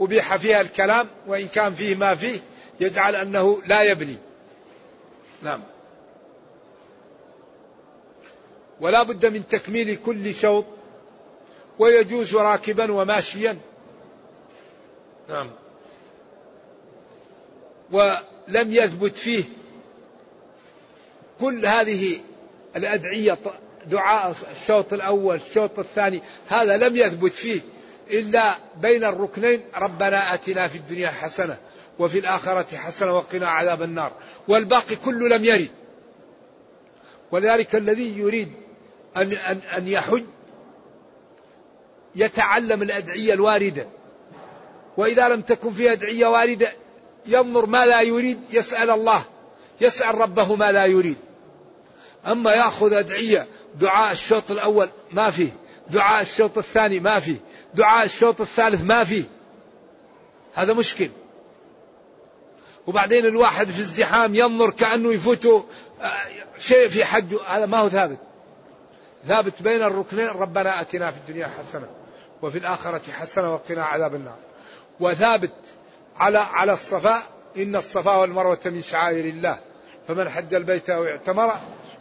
أبيح 0.00 0.36
فيها 0.36 0.60
الكلام 0.60 1.06
وإن 1.26 1.48
كان 1.48 1.74
فيه 1.74 1.94
ما 1.94 2.14
فيه 2.14 2.40
يجعل 2.80 3.16
أنه 3.16 3.62
لا 3.66 3.82
يبني 3.82 4.16
نعم. 5.42 5.62
ولا 8.80 9.02
بد 9.02 9.26
من 9.26 9.48
تكميل 9.48 9.98
كل 10.06 10.34
شوط 10.34 10.64
ويجوز 11.78 12.36
راكبا 12.36 12.92
وماشيا. 12.92 13.58
نعم. 15.28 15.50
ولم 17.90 18.74
يثبت 18.74 19.16
فيه 19.16 19.44
كل 21.40 21.66
هذه 21.66 22.20
الأدعية 22.76 23.38
دعاء 23.86 24.34
الشوط 24.50 24.92
الأول 24.92 25.36
الشوط 25.36 25.78
الثاني 25.78 26.22
هذا 26.48 26.76
لم 26.76 26.96
يثبت 26.96 27.32
فيه 27.32 27.60
إلا 28.10 28.54
بين 28.76 29.04
الركنين 29.04 29.62
ربنا 29.76 30.34
آتنا 30.34 30.68
في 30.68 30.78
الدنيا 30.78 31.08
حسنة 31.08 31.58
وفي 31.98 32.18
الآخرة 32.18 32.76
حسنة 32.76 33.12
وقنا 33.12 33.48
عذاب 33.48 33.82
النار. 33.82 34.12
والباقي 34.48 34.96
كله 34.96 35.28
لم 35.28 35.44
يرد. 35.44 35.70
ولذلك 37.30 37.74
الذي 37.74 38.18
يريد 38.18 38.52
أن, 39.16 39.32
أن, 39.32 39.60
أن 39.76 39.88
يحج 39.88 40.24
يتعلم 42.16 42.82
الأدعية 42.82 43.34
الواردة. 43.34 43.86
وإذا 44.96 45.28
لم 45.28 45.42
تكن 45.42 45.72
في 45.72 45.92
أدعية 45.92 46.26
واردة 46.26 46.72
ينظر 47.26 47.66
ما 47.66 47.86
لا 47.86 48.00
يريد 48.00 48.40
يسأل 48.50 48.90
الله. 48.90 49.24
يسأل 49.82 50.14
ربه 50.14 50.54
ما 50.54 50.72
لا 50.72 50.84
يريد. 50.84 51.16
أما 52.26 52.52
يأخذ 52.52 52.92
أدعية 52.92 53.46
دعاء 53.74 54.12
الشوط 54.12 54.50
الأول 54.50 54.90
ما 55.12 55.30
فيه 55.30 55.52
دعاء 55.90 56.22
الشوط 56.22 56.58
الثاني 56.58 57.00
ما 57.00 57.20
فيه 57.20 57.36
دعاء 57.74 58.04
الشوط 58.04 58.40
الثالث 58.40 58.82
ما 58.82 59.04
فيه. 59.04 59.24
هذا 60.54 60.72
مشكل. 60.72 61.10
وبعدين 62.86 63.26
الواحد 63.26 63.70
في 63.70 63.78
الزحام 63.78 64.34
ينظر 64.34 64.70
كأنه 64.70 65.12
يفوته 65.12 65.64
آه، 66.00 66.12
شيء 66.58 66.88
في 66.88 67.04
حجه 67.04 67.42
هذا 67.46 67.66
ما 67.66 67.78
هو 67.78 67.88
ثابت. 67.88 68.18
ثابت 69.28 69.62
بين 69.62 69.82
الركنين 69.82 70.28
ربنا 70.28 70.80
أتنا 70.80 71.10
في 71.10 71.16
الدنيا 71.16 71.50
حسنة 71.58 71.86
وفي 72.42 72.58
الآخرة 72.58 73.12
حسنة 73.12 73.54
وقنا 73.54 73.84
عذاب 73.84 74.14
النار. 74.14 74.36
وثابت 75.00 75.54
على 76.16 76.38
على 76.38 76.72
الصفاء 76.72 77.22
إن 77.56 77.76
الصفا 77.76 78.16
والمروة 78.16 78.60
من 78.64 78.82
شعائر 78.82 79.24
الله. 79.24 79.71
فمن 80.08 80.28
حج 80.28 80.54
البيت 80.54 80.90
أو 80.90 81.04
اعتمر 81.06 81.52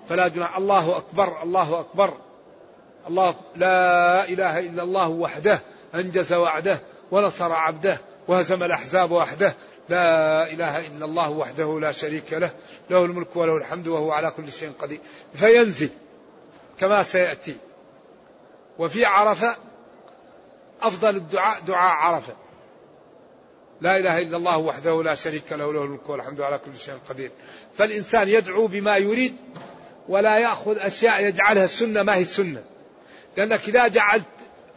فلا 0.10 0.28
جناح. 0.28 0.58
الله 0.58 0.98
أكبر 0.98 1.44
الله 1.44 1.80
أكبر. 1.80 2.14
الله 3.08 3.36
لا 3.56 4.24
إله 4.30 4.60
إلا 4.60 4.84
الله 4.84 5.10
وحده 5.10 5.62
أنجز 5.96 6.34
وعده 6.34 6.82
ونصر 7.12 7.52
عبده 7.52 8.02
وهزم 8.28 8.64
الأحزاب 8.64 9.12
وحده. 9.12 9.54
لا 9.90 10.52
إله 10.52 10.88
إلا 10.88 11.06
الله 11.06 11.30
وحده 11.30 11.80
لا 11.80 11.92
شريك 11.92 12.34
له 12.34 12.52
له 12.90 13.06
الملك 13.06 13.36
وله 13.36 13.58
الحمد 13.58 13.88
وهو 13.88 14.12
على 14.12 14.32
كل 14.32 14.52
شيء 14.52 14.72
قدير. 14.80 15.00
فينزل 15.34 15.90
كما 16.80 17.04
سيأتي. 17.04 17.56
وفي 18.80 19.06
عرفة 19.06 19.56
أفضل 20.82 21.16
الدعاء 21.16 21.60
دعاء 21.60 21.92
عرفة. 21.92 22.34
لا 23.82 23.98
إله 23.98 24.20
إلا 24.20 24.38
الله 24.38 24.58
وحده 24.58 25.04
لا 25.04 25.16
شريك 25.16 25.52
له 25.52 25.74
له 25.74 25.84
الملك 25.84 26.10
والحمد 26.10 26.42
على 26.42 26.58
كل 26.58 26.78
شيء 26.78 27.00
قدير. 27.10 27.32
فالإنسان 27.78 28.30
يدعو 28.30 28.68
بما 28.68 28.98
يريد 28.98 29.36
ولا 30.10 30.38
يأخذ 30.38 30.78
أشياء 30.78 31.24
يجعلها 31.24 31.66
السنة 31.66 32.04
ما 32.04 32.16
هي 32.16 32.22
السنة. 32.22 32.64
لأنك 33.38 33.70
إذا 33.70 33.88
جعلت 33.88 34.26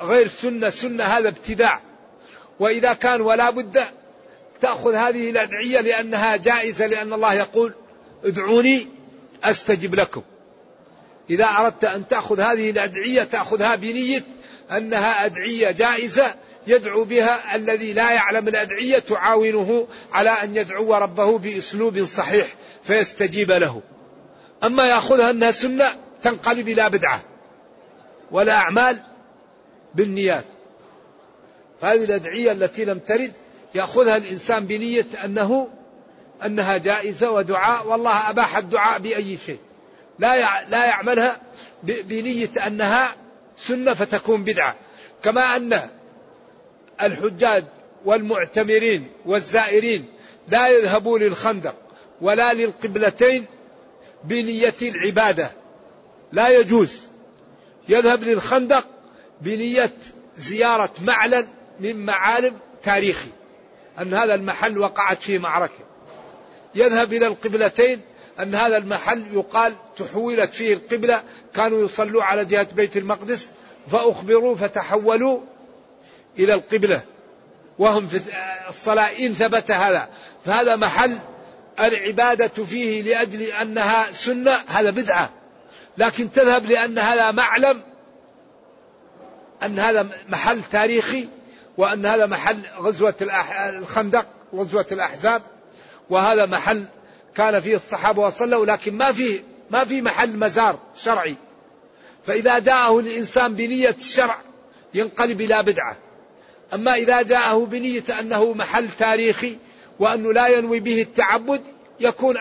غير 0.03 0.29
سنة 0.29 0.71
سنة 0.71 1.05
هذا 1.05 1.29
ابتداع. 1.29 1.81
وإذا 2.61 2.93
كان 2.93 3.21
ولا 3.21 3.51
بد 3.51 3.85
تأخذ 4.63 4.95
هذه 4.95 5.31
الأدعية 5.31 5.81
لأنها 5.81 6.37
جائزة 6.37 6.87
لأن 6.87 7.13
الله 7.13 7.35
يقول 7.35 7.75
ادعوني 8.25 8.89
أستجب 9.45 9.95
لكم. 9.95 10.23
إذا 11.31 11.45
أردت 11.45 11.85
أن 11.85 12.09
تأخذ 12.09 12.41
هذه 12.41 12.71
الأدعية 12.71 13.23
تأخذها 13.23 13.75
بنية 13.75 14.23
أنها 14.71 15.25
أدعية 15.27 15.71
جائزة 15.71 16.35
يدعو 16.67 17.05
بها 17.05 17.57
الذي 17.57 17.93
لا 17.93 18.13
يعلم 18.13 18.49
الأدعية 18.49 18.99
تعاونه 18.99 19.89
على 20.13 20.31
أن 20.31 20.57
يدعو 20.57 20.95
ربه 20.95 21.39
بأسلوب 21.39 22.05
صحيح. 22.05 22.47
فيستجيب 22.85 23.51
له. 23.51 23.83
أما 24.65 24.87
يأخذها 24.87 25.31
أنها 25.31 25.51
سنة 25.51 25.97
تنقلب 26.23 26.69
إلى 26.69 26.91
بدعة 26.91 27.23
ولا 28.31 28.53
أعمال 28.53 28.99
بالنيات. 29.95 30.45
فهذه 31.81 32.05
الأدعية 32.05 32.53
التي 32.53 32.85
لم 32.85 32.99
ترد 32.99 33.33
يأخذها 33.75 34.17
الإنسان 34.17 34.67
بنية 34.67 35.07
أنه 35.25 35.69
أنها 36.45 36.77
جائزة 36.77 37.31
ودعاء 37.31 37.87
والله 37.87 38.31
أباح 38.31 38.57
الدعاء 38.57 38.99
بأي 38.99 39.37
شيء. 39.47 39.59
لا 40.19 40.37
لا 40.69 40.85
يعملها 40.85 41.41
بنية 41.83 42.51
أنها 42.67 43.17
سنة 43.57 43.95
فتكون 43.95 44.45
بدعة. 44.45 44.77
كما 45.23 45.57
أن 45.57 45.81
الحجاج 47.03 47.65
والمعتمرين 48.05 49.09
والزائرين 49.27 50.05
لا 50.49 50.69
يذهبوا 50.69 51.19
للخندق. 51.19 51.84
ولا 52.21 52.53
للقبلتين 52.53 53.45
بنية 54.25 54.75
العبادة. 54.83 55.51
لا 56.33 56.49
يجوز. 56.49 57.01
يذهب 57.89 58.25
للخندق 58.25 58.87
بنية 59.41 59.93
زيارة 60.37 60.91
معلن 61.05 61.47
من 61.81 62.05
معالم 62.05 62.57
تاريخي. 62.83 63.29
أن 63.99 64.15
هذا 64.15 64.35
المحل 64.35 64.79
وقعت 64.79 65.23
فيه 65.23 65.39
معركة. 65.39 65.85
يذهب 66.75 67.13
إلى 67.13 67.27
القبلتين 67.27 68.01
أن 68.41 68.55
هذا 68.55 68.77
المحل 68.77 69.25
يقال 69.33 69.75
تحولت 69.97 70.55
فيه 70.55 70.75
القبلة. 70.75 71.23
كانوا 71.55 71.85
يصلوا 71.85 72.23
على 72.23 72.45
جهة 72.45 72.69
بيت 72.75 72.97
المقدس 72.97 73.49
فأخبروا 73.91 74.57
فتحولوا 74.57 75.41
إلى 76.39 76.55
القبلة. 76.55 77.03
وهم 77.79 78.09
في 78.09 78.21
الصلاة 78.69 79.09
إن 79.19 79.35
ثبت 79.35 79.71
هذا. 79.71 80.09
فهذا 80.47 80.77
محل 80.77 81.19
العبادة 81.81 82.65
فيه 82.65 83.03
لأجل 83.03 83.43
أنها 83.43 84.13
سنة 84.13 84.59
هذا 84.67 84.91
بدعة. 84.91 85.31
لكن 85.99 86.33
تذهب 86.33 86.67
لأن 86.67 86.99
هذا 86.99 87.31
معلم 87.31 87.83
أن 89.63 89.79
هذا 89.79 90.09
محل 90.29 90.61
تاريخي 90.71 91.29
وأن 91.77 92.07
هذا 92.07 92.27
محل 92.27 92.59
غزوة 92.79 93.15
الخندق 93.69 94.27
غزوة 94.55 94.87
الأحزاب. 94.93 95.43
وهذا 96.11 96.47
محل 96.47 96.85
كان 97.37 97.61
فيه 97.61 97.77
الصحابة 97.77 98.23
وصلوا 98.23 98.67
لكن 98.67 98.97
ما 98.97 99.13
فيه 99.13 99.43
ما 99.71 99.85
في 99.85 100.03
محل 100.03 100.39
مزار 100.39 100.79
شرعي. 100.97 101.37
فإذا 102.27 102.59
جاءه 102.59 102.99
الإنسان 102.99 103.55
بنية 103.55 103.97
الشرع 103.99 104.39
ينقلب 104.95 105.41
إلى 105.41 105.63
بدعة. 105.63 105.97
أما 106.75 106.95
إذا 106.95 107.23
جاءه 107.23 107.65
بنية 107.65 108.05
أنه 108.21 108.53
محل 108.53 108.89
تاريخي 108.99 109.59
وأنه 109.99 110.33
لا 110.33 110.47
ينوي 110.47 110.81
به 110.81 111.03
التعبد 111.03 111.63
يكون 112.01 112.37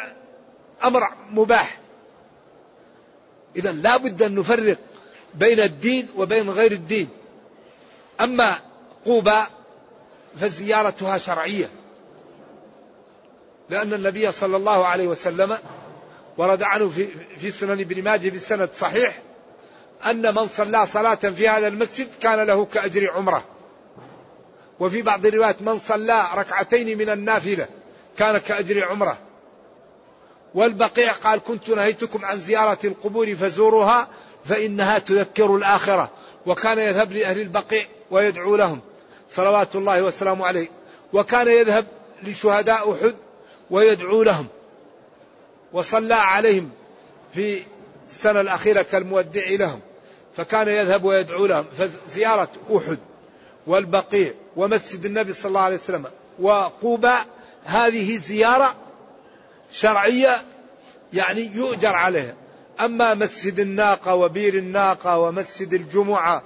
أمر 0.83 1.01
مباح. 1.31 1.77
إذا 3.55 3.71
لا 3.71 3.97
بد 3.97 4.21
أن 4.21 4.35
نفرق 4.35 4.77
بين 5.35 5.59
الدين 5.59 6.07
وبين 6.15 6.49
غير 6.49 6.71
الدين. 6.71 7.09
أما 8.21 8.59
قوبى 9.05 9.41
فزيارتها 10.35 11.17
شرعية. 11.17 11.69
لأن 13.69 13.93
النبي 13.93 14.31
صلى 14.31 14.57
الله 14.57 14.85
عليه 14.85 15.07
وسلم 15.07 15.57
ورد 16.37 16.63
عنه 16.63 16.89
في, 16.89 17.07
في 17.37 17.51
سنن 17.51 17.79
ابن 17.79 18.03
ماجه 18.03 18.29
بسند 18.29 18.69
صحيح 18.77 19.21
أن 20.05 20.35
من 20.35 20.47
صلى 20.47 20.85
صلاة 20.85 21.15
في 21.15 21.49
هذا 21.49 21.67
المسجد 21.67 22.07
كان 22.21 22.39
له 22.39 22.65
كأجر 22.65 23.11
عمرة. 23.11 23.43
وفي 24.83 25.01
بعض 25.01 25.25
الروايات 25.25 25.61
من 25.61 25.79
صلى 25.79 26.25
ركعتين 26.35 26.97
من 26.97 27.09
النافلة 27.09 27.67
كان 28.17 28.37
كأجر 28.37 28.85
عمره 28.85 29.17
والبقيع 30.53 31.11
قال 31.11 31.39
كنت 31.39 31.69
نهيتكم 31.69 32.25
عن 32.25 32.37
زيارة 32.37 32.77
القبور 32.83 33.35
فزوروها 33.35 34.07
فإنها 34.45 34.99
تذكر 34.99 35.55
الآخرة 35.55 36.09
وكان 36.45 36.79
يذهب 36.79 37.13
لأهل 37.13 37.41
البقيع 37.41 37.85
ويدعو 38.11 38.55
لهم. 38.55 38.79
صلوات 39.29 39.75
الله 39.75 40.01
وسلامه 40.01 40.45
عليه. 40.45 40.67
وكان 41.13 41.47
يذهب 41.47 41.85
لشهداء 42.23 42.93
أحد 42.93 43.15
ويدعو 43.71 44.23
لهم. 44.23 44.47
وصلى 45.73 46.13
عليهم 46.13 46.69
في 47.33 47.63
السنة 48.07 48.41
الأخيرة 48.41 48.81
كالمودع 48.81 49.49
لهم. 49.49 49.79
فكان 50.37 50.67
يذهب 50.67 51.03
ويدعو 51.03 51.45
لهم. 51.45 51.65
فزيارة 51.77 52.49
أحد 52.77 52.97
والبقيع 53.67 54.33
ومسجد 54.55 55.05
النبي 55.05 55.33
صلى 55.33 55.49
الله 55.49 55.61
عليه 55.61 55.75
وسلم. 55.75 56.05
وقوبى 56.39 57.13
هذه 57.63 58.17
زيارة 58.17 58.75
شرعية 59.71 60.41
يعني 61.13 61.41
يؤجر 61.55 61.95
عليها. 61.95 62.35
أما 62.79 63.13
مسجد 63.13 63.59
الناقة 63.59 64.15
وبير 64.15 64.53
الناقة 64.53 65.17
ومسجد 65.17 65.73
الجمعة 65.73 66.43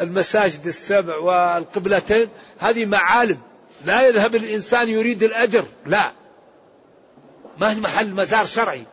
والمساجد 0.00 0.66
السبع 0.66 1.16
والقبلتين 1.16 2.28
هذه 2.58 2.86
معالم. 2.86 3.38
لا 3.84 4.06
يذهب 4.06 4.34
الإنسان 4.34 4.88
يريد 4.88 5.22
الأجر 5.22 5.64
لا. 5.86 6.12
ما 7.58 7.72
هي 7.72 7.80
محل 7.80 8.10
مزار 8.10 8.46
شرعي. 8.46 8.86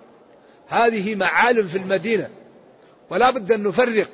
هذه 0.67 1.15
معالم 1.15 1.67
في 1.67 1.77
المدينة. 1.77 2.29
ولا 3.09 3.29
بد 3.29 3.51
أن 3.51 3.63
نفرق. 3.63 4.07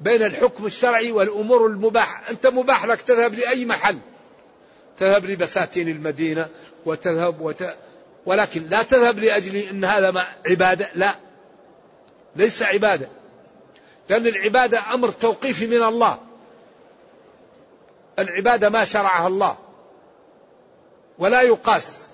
بين 0.00 0.22
الحكم 0.22 0.66
الشرعي 0.66 1.12
والأمور 1.12 1.66
المباحة 1.66 2.30
أنت 2.30 2.46
مباح 2.46 2.84
لك 2.84 3.00
تذهب 3.00 3.34
لأي 3.34 3.64
محل. 3.64 3.98
تذهب 4.98 5.24
لبساتين 5.24 5.88
المدينة 5.88 6.48
وتذهب 6.86 7.40
وت... 7.40 7.64
ولكن 8.26 8.66
لا 8.66 8.82
تذهب 8.82 9.18
لأجل 9.18 9.56
أن 9.56 9.84
هذا 9.84 10.10
ما 10.10 10.24
عبادة 10.50 10.90
لا. 10.94 11.16
ليس 12.36 12.62
عبادة. 12.62 13.08
لأن 14.08 14.26
العبادة 14.26 14.94
أمر 14.94 15.10
توقيفي 15.10 15.66
من 15.66 15.82
الله. 15.82 16.18
العبادة 18.18 18.68
ما 18.68 18.84
شرعها 18.84 19.26
الله. 19.26 19.58
ولا 21.18 21.42
يقاس. 21.42 22.06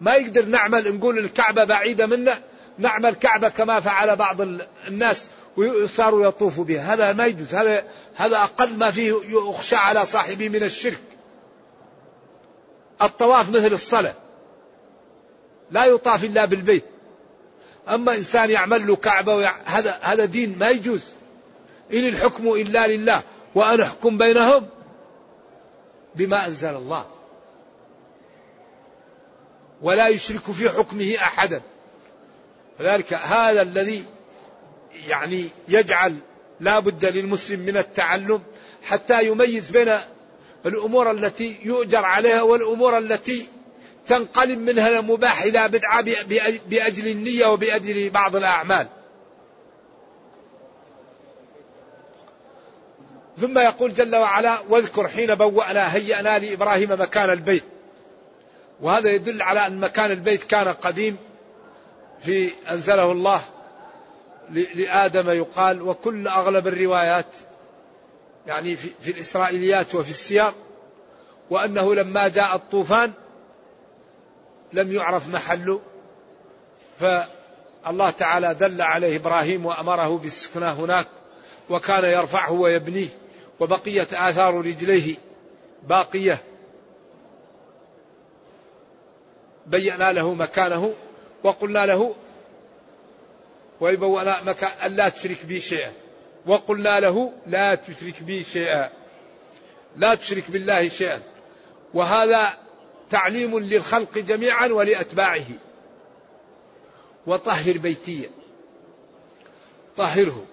ما 0.00 0.14
يقدر 0.14 0.44
نعمل 0.44 0.96
نقول 0.96 1.18
الكعبة 1.18 1.64
بعيدة 1.64 2.06
منا 2.06 2.40
نعمل 2.78 3.14
كعبة 3.14 3.48
كما 3.48 3.80
فعل 3.80 4.16
بعض 4.16 4.40
الناس. 4.88 5.28
وصاروا 5.60 6.28
يطوفوا 6.28 6.64
بها. 6.64 6.94
هذا 6.94 7.12
ما 7.12 7.26
يجوز. 7.26 7.54
هذا 7.54 7.84
هذا 8.14 8.36
أقل 8.36 8.78
ما 8.78 8.90
فيه 8.90 9.14
يخشى 9.28 9.76
على 9.76 10.06
صاحبه 10.06 10.48
من 10.48 10.62
الشرك. 10.62 11.00
الطواف 13.02 13.50
مثل 13.50 13.72
الصلاة. 13.72 14.14
لا 15.70 15.84
يطاف 15.84 16.24
إلا 16.24 16.44
بالبيت. 16.44 16.84
أما 17.88 18.14
إنسان 18.14 18.50
يعمل 18.50 18.86
له 18.86 18.96
كعبة 18.96 19.34
ويع... 19.34 19.52
هذا 19.64 19.98
هذا 20.02 20.24
دين 20.24 20.58
ما 20.58 20.68
يجوز. 20.68 21.02
إن 21.92 22.08
الحكم 22.08 22.48
إلا 22.48 22.86
لله 22.86 23.22
وأن 23.54 23.80
أحكم 23.80 24.18
بينهم 24.18 24.66
بما 26.14 26.46
أنزل 26.46 26.74
الله. 26.74 27.06
ولا 29.82 30.08
يشرك 30.08 30.52
في 30.52 30.70
حكمه 30.70 31.14
أحدا. 31.16 31.62
لذلك 32.80 33.14
هذا 33.14 33.62
الذي 33.62 34.04
يعني 35.08 35.44
يجعل 35.68 36.16
لا 36.60 36.78
بد 36.78 37.04
للمسلم 37.04 37.60
من 37.60 37.76
التعلم 37.76 38.42
حتى 38.82 39.26
يميز 39.26 39.70
بين 39.70 39.98
الأمور 40.66 41.10
التي 41.10 41.56
يؤجر 41.62 42.04
عليها 42.04 42.42
والأمور 42.42 42.98
التي 42.98 43.46
تنقلب 44.06 44.58
منها 44.58 45.00
المباح 45.00 45.42
إلى 45.42 45.68
بدعة 45.68 46.02
بأجل 46.68 47.08
النية 47.08 47.46
وبأجل 47.46 48.10
بعض 48.10 48.36
الأعمال. 48.36 48.88
ثم 53.40 53.58
يقول 53.58 53.94
جل 53.94 54.16
وعلا 54.16 54.58
واذكر 54.68 55.08
حين 55.08 55.34
بوأنا 55.34 55.94
هيأنا 55.94 56.38
لإبراهيم 56.38 56.92
مكان 56.92 57.30
البيت. 57.30 57.64
وهذا 58.80 59.08
يدل 59.10 59.42
على 59.42 59.66
أن 59.66 59.80
مكان 59.80 60.10
البيت 60.10 60.44
كان 60.44 60.68
قديم 60.68 61.16
في 62.24 62.50
أنزله 62.70 63.12
الله. 63.12 63.40
لآدم 64.50 65.30
يقال 65.30 65.82
وكل 65.82 66.28
أغلب 66.28 66.66
الروايات 66.66 67.26
يعني 68.46 68.76
في, 68.76 69.10
الإسرائيليات 69.10 69.94
وفي 69.94 70.10
السياق 70.10 70.54
وأنه 71.50 71.94
لما 71.94 72.28
جاء 72.28 72.56
الطوفان 72.56 73.12
لم 74.72 74.92
يعرف 74.92 75.28
محله 75.28 75.80
فالله 76.98 78.10
تعالى 78.10 78.54
دل 78.54 78.82
عليه 78.82 79.16
إبراهيم 79.16 79.66
وأمره 79.66 80.18
بالسكنى 80.18 80.64
هناك 80.64 81.06
وكان 81.70 82.04
يرفعه 82.04 82.52
ويبنيه 82.52 83.08
وبقية 83.60 84.08
آثار 84.12 84.54
رجليه 84.54 85.16
باقية. 85.88 86.42
بينا 89.66 90.12
له 90.12 90.34
مكانه 90.34 90.94
وقلنا 91.44 91.86
له 91.86 92.14
ويبوأنا 93.80 94.42
مكان 94.42 94.70
ألا 94.92 95.08
تشرك 95.08 95.44
بي 95.44 95.60
شيئا. 95.60 95.92
وقلنا 96.46 97.00
له 97.00 97.32
لا 97.46 97.74
تشرك 97.74 98.22
بي 98.22 98.44
شيئا. 98.44 98.90
لا 99.96 100.14
تشرك 100.14 100.50
بالله 100.50 100.88
شيئا. 100.88 101.22
وهذا 101.94 102.58
تعليم 103.10 103.58
للخلق 103.58 104.18
جميعا 104.18 104.66
ولأتباعه. 104.66 105.46
وطهر 107.26 107.78
بيتيا. 107.78 108.30
طهره. 109.96 110.44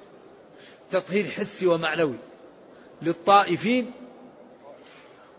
تطهير 0.91 1.25
حسي 1.25 1.67
ومعنوي. 1.67 2.17
للطائفين 3.01 3.91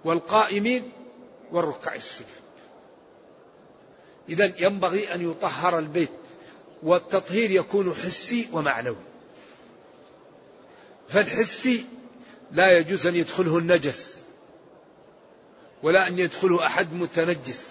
والقائمين 0.04 0.92
والركع 1.52 1.94
السجود. 1.94 2.28
إذا 4.28 4.52
ينبغي 4.58 5.14
أن 5.14 5.30
يطهر 5.30 5.78
البيت. 5.78 6.27
والتطهير 6.82 7.50
يكون 7.50 7.94
حسي 7.94 8.48
ومعنوي. 8.52 8.96
فالحسي 11.08 11.86
لا 12.52 12.78
يجوز 12.78 13.06
أن 13.06 13.16
يدخله 13.16 13.58
النجس 13.58 14.22
ولا 15.82 16.08
أن 16.08 16.18
يدخله 16.18 16.66
أحد 16.66 16.92
متنجس 16.92 17.68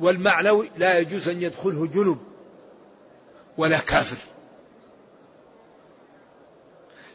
والمعنوي 0.00 0.70
لا 0.76 0.98
يجوز 0.98 1.28
أن 1.28 1.42
يدخله 1.42 1.86
جنب 1.86 2.18
ولا 3.58 3.78
كافر. 3.78 4.16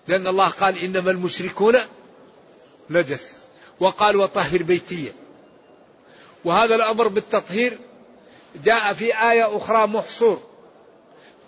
لأن 0.08 0.28
الله 0.28 0.48
قال 0.48 0.78
إنما 0.78 1.12
المشركون 1.12 1.76
نجس 2.90 3.40
وقال 3.80 4.16
وطهر 4.16 4.64
بيتيا 4.64 5.14
وهذا 6.46 6.76
الأمر 6.76 7.08
بالتطهير 7.08 7.80
جاء 8.64 8.94
في 8.94 9.06
آية 9.06 9.58
أخرى 9.58 9.88
محصور. 9.88 10.49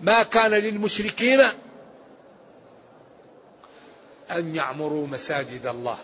ما 0.02 0.24
كان 0.24 0.52
للمشركين 0.52 1.42
أن 4.32 4.56
يعمروا 4.56 5.08
مساجد 5.08 5.68
الله. 5.68 5.98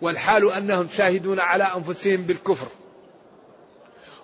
والحال 0.00 0.52
أنهم 0.52 0.88
شاهدون 0.88 1.40
على 1.40 1.64
أنفسهم 1.64 2.22
بالكفر. 2.22 2.66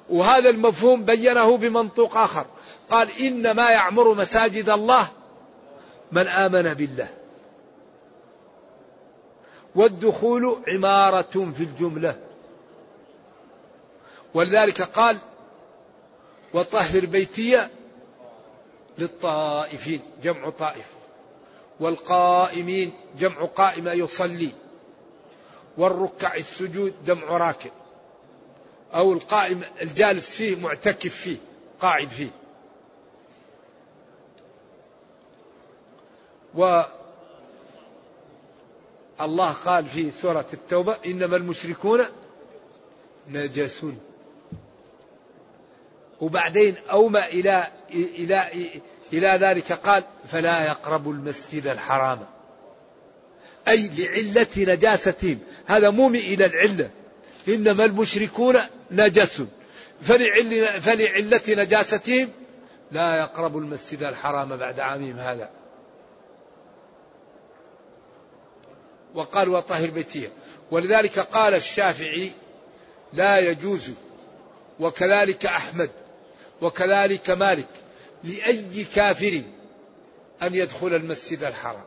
وهذا 0.09 0.51
المفهوم 0.51 1.05
بينه 1.05 1.57
بمنطوق 1.57 2.17
آخر. 2.17 2.47
قال 2.91 3.09
إنما 3.21 3.71
يعمر 3.71 4.15
مساجد 4.15 4.69
الله 4.69 5.09
من 6.13 6.29
آمن 6.29 6.75
بالله. 6.75 7.09
والدخول 9.75 10.63
عمارة 10.69 11.53
في 11.57 11.63
الجملة. 11.63 12.17
ولذلك 14.35 14.83
قال 14.83 15.19
وطهر 16.55 17.07
بيتي 17.07 17.69
للطائفين 18.99 20.01
جمع 20.23 20.51
طائف. 20.51 20.87
والقائمين 21.81 22.93
جمع 23.19 23.45
قائم 23.45 23.89
يصلي. 23.89 24.53
والركع 25.79 26.35
السجود 26.35 26.95
جمع 27.07 27.25
راكع. 27.25 27.71
أو 28.95 29.13
القائم 29.13 29.63
الجالس 29.83 30.31
فيه 30.31 30.57
معتكف 30.57 31.15
فيه 31.15 31.37
قاعد 31.81 32.09
فيه. 32.09 32.31
و 36.55 36.83
الله 39.21 39.53
قال 39.53 39.87
في 39.87 40.11
سورة 40.11 40.47
التوبة 40.53 40.97
إنما 41.07 41.37
المشركون 41.37 42.07
نجسون. 43.29 43.99
وبعدين 46.21 46.75
أومى 46.91 47.25
إلى 47.27 47.69
إلى 47.91 48.51
إلى 49.13 49.29
ذلك 49.29 49.73
قال 49.73 50.05
فلا 50.29 50.67
يقربوا 50.67 51.13
المسجد 51.13 51.67
الحرام. 51.67 52.27
أي 53.69 53.91
لعلة 53.97 54.75
نجاستهم 54.75 55.39
هذا 55.67 55.91
مومي 55.91 56.19
إلى 56.19 56.47
العلة. 56.47 56.91
إنما 57.49 57.85
المشركون 57.85 58.57
نجس. 58.91 59.43
فلعل 60.03 60.67
فلعلة 60.83 61.41
نجاستهم 61.49 62.29
لا 62.91 63.17
يقربوا 63.21 63.61
المسجد 63.61 64.03
الحرام 64.03 64.57
بعد 64.57 64.81
عامهم 64.81 65.19
هذا. 65.19 65.51
وقال 69.15 69.49
وطهر 69.49 69.91
بيتيه 69.91 70.29
ولذلك 70.71 71.19
قال 71.19 71.55
الشافعي 71.55 72.31
لا 73.13 73.39
يجوز. 73.39 73.91
وكذلك 74.81 75.47
أحمد. 75.47 75.91
وكذلك 76.63 77.31
مالك 77.31 77.69
لأي 78.25 78.85
كافر 78.95 79.43
أن 80.43 80.55
يدخل 80.55 80.95
المسجد 80.95 81.45
الحرام. 81.45 81.85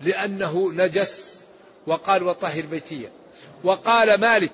لأنه 0.00 0.72
نجس 0.72 1.40
وقال 1.86 2.22
وطهر 2.22 2.62
بيتية 2.62 3.12
وقال 3.64 4.20
مالك 4.20 4.52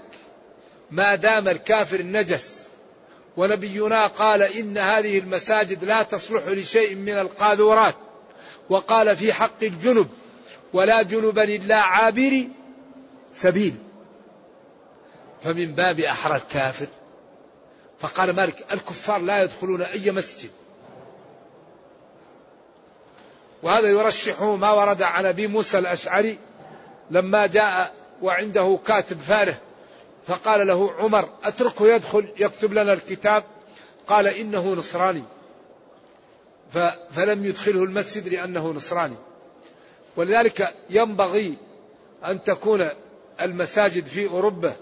ما 0.90 1.14
دام 1.14 1.48
الكافر 1.48 2.02
نجس 2.02 2.60
ونبينا 3.36 4.06
قال 4.06 4.42
إن 4.42 4.78
هذه 4.78 5.18
المساجد 5.18 5.84
لا 5.84 6.02
تصلح 6.02 6.48
لشيء 6.48 6.94
من 6.94 7.18
القاذورات. 7.18 7.94
وقال 8.70 9.16
في 9.16 9.32
حق 9.32 9.62
الجنب 9.62 10.08
ولا 10.72 11.02
جنبا 11.02 11.44
إلا 11.44 11.76
عابر 11.76 12.48
سبيل. 13.34 13.74
فمن 15.42 15.66
باب 15.66 16.00
أحرى 16.00 16.36
الكافر 16.36 16.86
فقال 18.00 18.36
مالك 18.36 18.72
الكفار 18.72 19.20
لا 19.20 19.42
يدخلون 19.42 19.82
أي 19.82 20.10
مسجد. 20.10 20.50
وهذا 23.62 23.88
يرشح 23.88 24.42
ما 24.42 24.70
ورد 24.72 25.02
عن 25.02 25.26
أبي 25.26 25.46
موسى 25.46 25.78
الأشعري 25.78 26.38
لما 27.10 27.46
جاء 27.46 27.94
وعنده 28.22 28.78
كاتب 28.86 29.20
فاره 29.20 29.58
فقال 30.26 30.66
له 30.66 30.92
عمر 30.92 31.28
أتركه 31.44 31.86
يدخل 31.86 32.28
يكتب 32.36 32.72
لنا 32.72 32.92
الكتاب؟ 32.92 33.44
قال 34.06 34.26
إنه 34.26 34.74
نصراني. 34.74 35.24
فلم 37.10 37.44
يدخله 37.44 37.84
المسجد 37.84 38.28
لأنه 38.28 38.70
نصراني. 38.70 39.16
ولذلك 40.16 40.74
ينبغي 40.90 41.54
أن 42.24 42.44
تكون 42.44 42.88
المساجد 43.40 44.06
في 44.06 44.28
أوروبا 44.28 44.76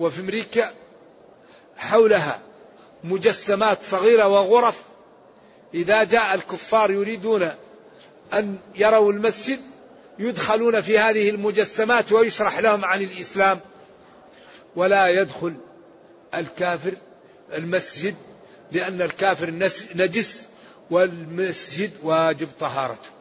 وفي 0.00 0.20
أمريكا 0.20 0.70
حولها 1.78 2.40
مجسمات 3.04 3.82
صغيرة 3.82 4.28
وغرف. 4.28 4.82
إذا 5.74 6.04
جاء 6.04 6.34
الكفار 6.34 6.90
يريدون 6.90 7.52
أن 8.32 8.58
يروا 8.74 9.12
المسجد 9.12 9.60
يدخلون 10.18 10.80
في 10.80 10.98
هذه 10.98 11.30
المجسمات 11.30 12.12
ويشرح 12.12 12.58
لهم 12.58 12.84
عن 12.84 13.02
الإسلام. 13.02 13.60
ولا 14.76 15.06
يدخل 15.06 15.54
الكافر 16.34 16.94
المسجد 17.52 18.14
لأن 18.72 19.02
الكافر 19.02 19.50
نجس 19.94 20.48
والمسجد 20.90 21.90
واجب 22.02 22.48
طهارته. 22.60 23.17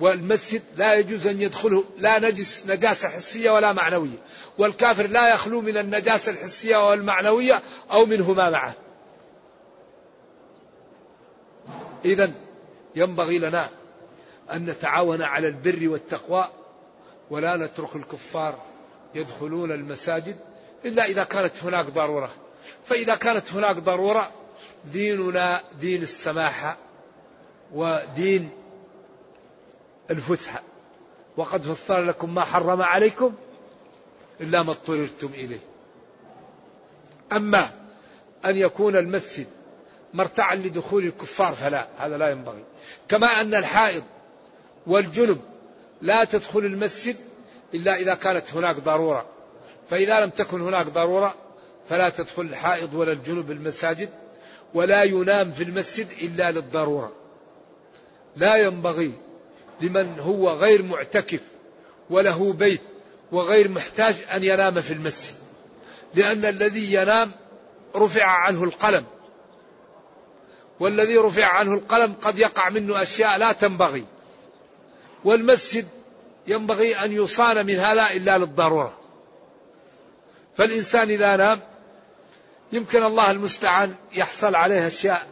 والمسجد 0.00 0.62
لا 0.76 0.94
يجوز 0.94 1.26
أن 1.26 1.40
يدخله 1.40 1.84
لا 1.98 2.18
نجس 2.18 2.66
نجاسة 2.66 3.08
حسية 3.08 3.50
ولا 3.50 3.72
معنوية. 3.72 4.18
والكافر 4.58 5.06
لا 5.06 5.34
يخلو 5.34 5.60
من 5.60 5.76
النجاسة 5.76 6.32
الحسية 6.32 6.88
والمعنوية 6.90 7.62
أو 7.90 8.06
منهما 8.06 8.50
معه. 8.50 8.74
إذا 12.04 12.32
ينبغي 12.94 13.38
لنا 13.38 13.70
أن 14.52 14.66
نتعاون 14.66 15.22
على 15.22 15.48
البر 15.48 15.88
والتقوى 15.88 16.48
ولا 17.30 17.56
نترك 17.56 17.96
الكفار 17.96 18.58
يدخلون 19.14 19.72
المساجد 19.72 20.36
إلا 20.84 21.04
إذا 21.04 21.24
كانت 21.24 21.64
هناك 21.64 21.86
ضرورة. 21.86 22.30
فإذا 22.84 23.14
كانت 23.14 23.52
هناك 23.52 23.76
ضرورة 23.76 24.30
ديننا 24.92 25.60
دين 25.80 26.02
السماحة 26.02 26.76
ودين 27.72 28.50
الفسحة. 30.10 30.62
وقد 31.36 31.62
فصل 31.62 32.08
لكم 32.08 32.34
ما 32.34 32.44
حرم 32.44 32.82
عليكم 32.82 33.34
إلا 34.40 34.62
ما 34.62 34.70
اضطررتم 34.70 35.30
إليه. 35.34 35.58
أما 37.32 37.70
أن 38.44 38.56
يكون 38.56 38.96
المسجد 38.96 39.46
مرتعا 40.14 40.54
لدخول 40.54 41.04
الكفار 41.04 41.54
فلا 41.54 41.86
هذا 41.98 42.16
لا 42.16 42.30
ينبغي. 42.30 42.64
كما 43.08 43.26
أن 43.26 43.54
الحائض 43.54 44.04
والجنب 44.86 45.40
لا 46.02 46.24
تدخل 46.24 46.58
المسجد 46.60 47.16
إلا 47.74 47.96
إذا 47.96 48.14
كانت 48.14 48.54
هناك 48.54 48.76
ضرورة. 48.76 49.26
فإذا 49.90 50.20
لم 50.20 50.30
تكن 50.30 50.60
هناك 50.60 50.86
ضرورة 50.86 51.34
فلا 51.88 52.08
تدخل 52.08 52.42
الحائض 52.42 52.94
ولا 52.94 53.12
الجنب 53.12 53.50
المساجد 53.50 54.08
ولا 54.74 55.02
ينام 55.02 55.50
في 55.50 55.62
المسجد 55.62 56.06
إلا 56.22 56.50
للضرورة. 56.50 57.12
لا 58.36 58.56
ينبغي 58.56 59.12
لمن 59.80 60.18
هو 60.20 60.50
غير 60.50 60.82
معتكف 60.82 61.40
وله 62.10 62.52
بيت 62.52 62.80
وغير 63.32 63.68
محتاج 63.68 64.14
أن 64.34 64.44
ينام 64.44 64.80
في 64.80 64.92
المسجد 64.92 65.34
لأن 66.14 66.44
الذي 66.44 66.94
ينام 66.94 67.32
رفع 67.96 68.24
عنه 68.24 68.64
القلم 68.64 69.04
والذي 70.80 71.16
رفع 71.16 71.46
عنه 71.46 71.74
القلم 71.74 72.14
قد 72.22 72.38
يقع 72.38 72.68
منه 72.68 73.02
أشياء 73.02 73.38
لا 73.38 73.52
تنبغي 73.52 74.04
والمسجد 75.24 75.86
ينبغي 76.46 76.96
أن 76.96 77.12
يصان 77.12 77.66
من 77.66 77.74
هذا 77.74 78.10
إلا 78.10 78.38
للضرورة. 78.38 78.98
فالإنسان 80.56 81.10
إذا 81.10 81.36
نام 81.36 81.60
يمكن 82.72 83.02
الله 83.02 83.30
المستعان 83.30 83.94
يحصل 84.12 84.54
عليه 84.54 84.86
أشياء 84.86 85.26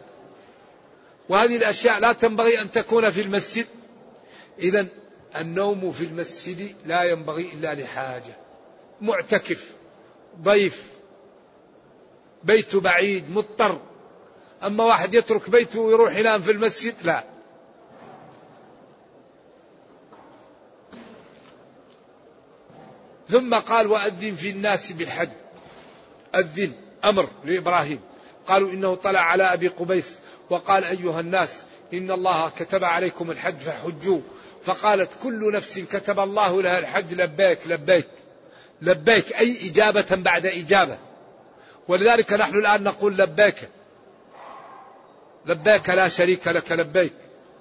وهذه 1.28 1.56
الأشياء 1.56 1.98
لا 1.98 2.12
تنبغي 2.12 2.60
أن 2.60 2.70
تكون 2.70 3.10
في 3.10 3.20
المسجد 3.20 3.66
إذا 4.62 4.86
النوم 5.36 5.90
في 5.90 6.04
المسجد 6.04 6.74
لا 6.86 7.02
ينبغي 7.02 7.52
إلا 7.52 7.74
لحاجة. 7.74 8.36
معتكف 9.00 9.72
ضيف 10.42 10.90
بيت 12.44 12.76
بعيد 12.76 13.30
مضطر. 13.30 13.80
أما 14.62 14.84
واحد 14.84 15.14
يترك 15.14 15.50
بيته 15.50 15.80
ويروح 15.80 16.16
ينام 16.16 16.42
في 16.42 16.52
المسجد 16.52 16.94
لا. 17.02 17.24
ثم 23.28 23.54
قال 23.54 23.86
وأذن 23.86 24.34
في 24.34 24.50
الناس 24.50 24.92
بالحج. 24.92 25.30
أذن 26.34 26.72
أمر 27.04 27.28
لإبراهيم. 27.44 28.00
قالوا 28.46 28.70
إنه 28.70 28.94
طلع 28.94 29.20
على 29.20 29.42
أبي 29.42 29.68
قبيس 29.68 30.18
وقال 30.50 30.84
أيها 30.84 31.20
الناس 31.20 31.62
إن 31.94 32.10
الله 32.10 32.48
كتب 32.48 32.84
عليكم 32.84 33.30
الحج 33.30 33.58
فحجوا 33.58 34.20
فقالت 34.62 35.10
كل 35.22 35.52
نفس 35.52 35.78
كتب 35.78 36.20
الله 36.20 36.62
لها 36.62 36.78
الحج 36.78 37.14
لبيك 37.14 37.58
لبيك. 37.66 38.08
لبيك 38.82 39.32
أي 39.32 39.70
إجابة 39.70 40.06
بعد 40.10 40.46
إجابة. 40.46 40.98
ولذلك 41.88 42.32
نحن 42.32 42.58
الآن 42.58 42.82
نقول 42.82 43.16
لبيك. 43.16 43.68
لبيك 45.46 45.88
لا 45.88 46.08
شريك 46.08 46.48
لك 46.48 46.72
لبيك. 46.72 47.12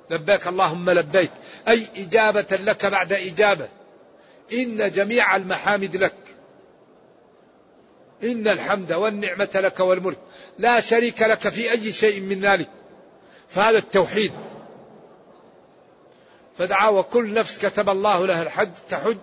لبيك 0.10 0.48
اللهم 0.48 0.90
لبيك. 0.90 1.32
أي 1.68 1.88
إجابة 1.98 2.48
لك 2.52 2.86
بعد 2.86 3.14
إجابة. 3.14 3.68
إن 4.54 4.92
جميع 4.92 5.36
المحامد 5.36 5.96
لك. 5.96 6.16
إن 8.24 8.48
الحمد 8.48 8.94
والنعمة 8.94 9.50
لك 9.56 9.80
والملك. 9.80 10.18
لا 10.60 10.80
شريك 10.80 11.22
لك 11.22 11.50
في 11.50 11.72
أي 11.72 11.92
شيء 11.92 12.20
من 12.20 12.40
ذلك. 12.40 12.70
فهذا 13.50 13.78
التوحيد. 13.78 14.32
فدعا 16.58 16.90
وكل 16.90 17.34
نفس 17.34 17.60
كتب 17.60 17.90
الله 17.90 18.28
لها 18.28 18.44
الحج 18.44 18.72
تحج 18.90 19.18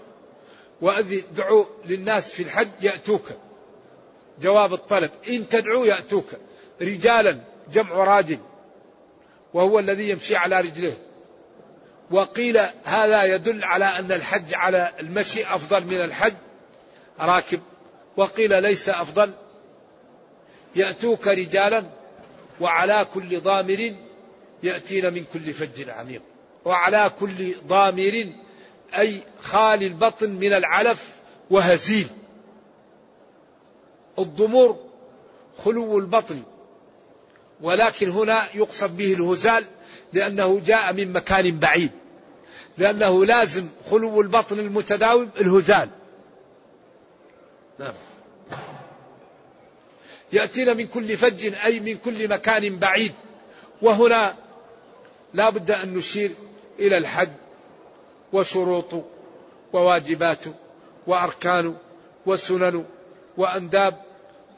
وادعوا 0.80 1.64
للناس 1.84 2.30
في 2.30 2.42
الحج 2.42 2.68
يأتوك. 2.80 3.28
جواب 4.40 4.74
الطلب 4.74 5.10
إن 5.28 5.48
تدعوا 5.48 5.86
يأتوك. 5.86 6.26
رجالا 6.82 7.38
جمع 7.72 7.94
راجل 7.94 8.38
وهو 9.54 9.78
الذي 9.78 10.08
يمشي 10.08 10.36
على 10.36 10.60
رجله. 10.60 10.96
وقيل 12.10 12.60
هذا 12.84 13.24
يدل 13.24 13.64
على 13.64 13.84
أن 13.84 14.12
الحج 14.12 14.54
على 14.54 14.92
المشي 15.00 15.44
أفضل 15.44 15.84
من 15.84 16.00
الحج. 16.04 16.34
راكب. 17.20 17.60
وقيل 18.16 18.62
ليس 18.62 18.88
أفضل. 18.88 19.32
يأتوك 20.76 21.28
رجالا 21.28 21.84
وعلى 22.60 23.06
كل 23.14 23.40
ضامر 23.40 23.94
يأتين 24.62 25.14
من 25.14 25.24
كل 25.32 25.54
فج 25.54 25.90
عميق. 25.90 26.22
وعلى 26.64 27.10
كل 27.20 27.54
ضامر 27.66 28.32
أي 28.98 29.20
خالي 29.40 29.86
البطن 29.86 30.30
من 30.30 30.52
العلف 30.52 31.12
وهزيل. 31.50 32.06
الضمور 34.18 34.78
خلو 35.58 35.98
البطن 35.98 36.42
ولكن 37.60 38.08
هنا 38.08 38.48
يقصد 38.54 38.96
به 38.96 39.14
الهزال 39.14 39.64
لأنه 40.12 40.60
جاء 40.60 40.92
من 40.92 41.12
مكان 41.12 41.58
بعيد 41.58 41.90
لأنه 42.78 43.24
لازم 43.24 43.68
خلو 43.90 44.20
البطن 44.20 44.58
المتداوم 44.58 45.30
الهزال. 45.40 45.88
نعم. 47.78 47.94
يأتينا 50.32 50.74
من 50.74 50.86
كل 50.86 51.16
فج 51.16 51.54
أي 51.64 51.80
من 51.80 51.96
كل 51.96 52.28
مكان 52.28 52.76
بعيد. 52.76 53.12
وهنا 53.82 54.34
لا 55.34 55.50
بد 55.50 55.70
أن 55.70 55.94
نشير 55.94 56.30
إلى 56.78 56.98
الحج 56.98 57.30
وشروطه 58.32 59.04
وواجباته 59.72 60.54
وأركانه 61.06 61.76
وسننه 62.26 62.84
وأنداب 63.36 63.96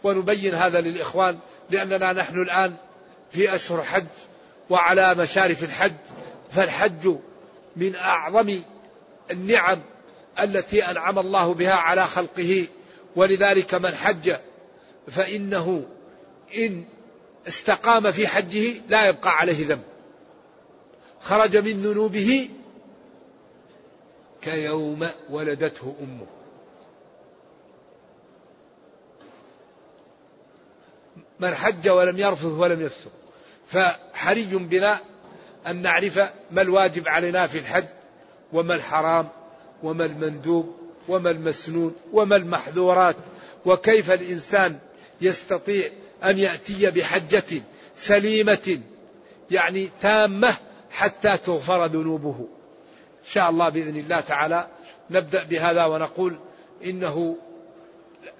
ونبين 0.05 0.55
هذا 0.55 0.81
للإخوان 0.81 1.39
لأننا 1.71 2.13
نحن 2.13 2.43
الآن 2.43 2.75
في 3.31 3.55
أشهر 3.55 3.83
حج 3.83 4.07
وعلى 4.71 5.15
مشارف 5.15 5.65
الحج 5.65 5.93
فالحج 6.51 7.15
من 7.77 7.97
أعظم 7.97 8.61
النعم 9.31 9.79
التي 10.41 10.85
أنعم 10.85 11.19
الله 11.19 11.55
بها 11.55 11.75
على 11.75 12.05
خلقه. 12.05 12.67
ولذلك 13.17 13.75
من 13.75 13.95
حج 13.95 14.37
فإنه 15.09 15.85
إن 16.57 16.85
استقام 17.49 18.11
في 18.11 18.27
حجه 18.29 18.75
لا 18.89 19.07
يبقى 19.07 19.37
عليه 19.37 19.67
ذنب. 19.67 19.83
خرج 21.21 21.57
من 21.57 21.83
ذنوبه 21.83 22.49
كيوم 24.43 25.09
ولدته 25.31 25.95
أمه. 26.01 26.27
من 31.41 31.55
حج 31.55 31.89
ولم 31.89 32.19
يرفث 32.19 32.45
ولم 32.45 32.81
يفسق. 32.81 33.11
فحري 33.67 34.45
بنا 34.45 35.01
أن 35.67 35.83
نعرف 35.83 36.19
ما 36.51 36.63
الواجب 36.63 37.09
علينا 37.09 37.47
في 37.47 37.59
الحج 37.59 37.85
وما 38.53 38.75
الحرام 38.75 39.29
وما 39.83 40.05
المندوب 40.05 40.77
وما 41.09 41.31
المسنون 41.31 41.95
وما 42.13 42.37
المحظورات 42.37 43.17
وكيف 43.67 44.11
الإنسان 44.11 44.79
يستطيع 45.21 45.91
أن 46.25 46.39
يأتي 46.39 46.91
بحجة 46.91 47.63
سليمة 47.97 48.81
يعني 49.51 49.89
تامة 50.01 50.57
حتى 51.01 51.37
تغفر 51.37 51.87
ذنوبه. 51.87 52.49
إن 53.21 53.27
شاء 53.27 53.51
الله 53.51 53.69
بإذن 53.69 53.97
الله 53.97 54.21
تعالى 54.21 54.69
نبدأ 55.11 55.45
بهذا 55.45 55.85
ونقول 55.85 56.39
إنه 56.85 57.37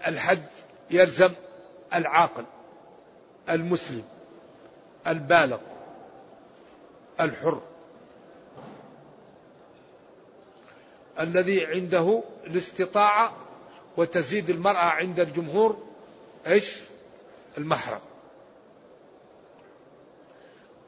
الحج 0.07 0.39
يلزم 0.91 1.31
العاقل 1.95 2.45
المسلم 3.51 4.05
البالغ 5.07 5.59
الحر. 7.21 7.61
الذي 11.21 11.67
عنده 11.67 12.23
الاستطاعة 12.47 13.33
وتزيد 13.97 14.51
المرأة 14.51 14.85
عند 14.85 15.21
الجمهور 15.21 15.79
إيش؟ 16.47 16.77
المحرم. 17.59 18.01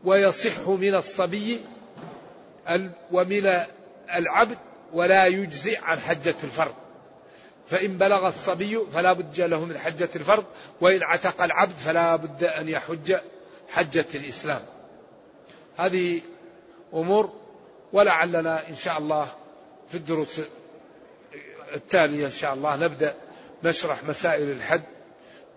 ويصح 0.05 0.69
من 0.69 0.95
الصبي 0.95 1.61
ومن 3.13 3.65
العبد 4.15 4.59
ولا 4.93 5.27
يجزئ 5.27 5.79
عن 5.83 5.99
حجة 5.99 6.35
الفرد 6.45 6.75
فإن 7.69 7.99
بلغ 7.99 8.29
الصبي 8.29 8.79
فلا 8.93 9.13
بد 9.13 9.41
له 9.41 9.65
من 9.65 9.79
حجة 9.79 10.09
الفرض 10.17 10.45
وإن 10.81 11.03
عتق 11.03 11.43
العبد 11.43 11.73
فلا 11.73 12.17
بد 12.17 12.45
أن 12.45 12.69
يحج 12.69 13.17
حجة 13.69 14.07
الإسلام. 14.15 14.63
هذه 15.77 16.21
أمور 16.95 17.33
ولعلنا 17.93 18.69
إن 18.69 18.77
شاء 18.77 18.99
الله 18.99 19.29
في 19.89 19.95
الدروس 19.95 20.41
التالية 21.75 22.27
إن 22.27 22.31
شاء 22.31 22.55
الله 22.55 22.77
نبدأ 22.77 23.15
نشرح 23.65 24.05
مسائل 24.05 24.51
الحج. 24.51 24.83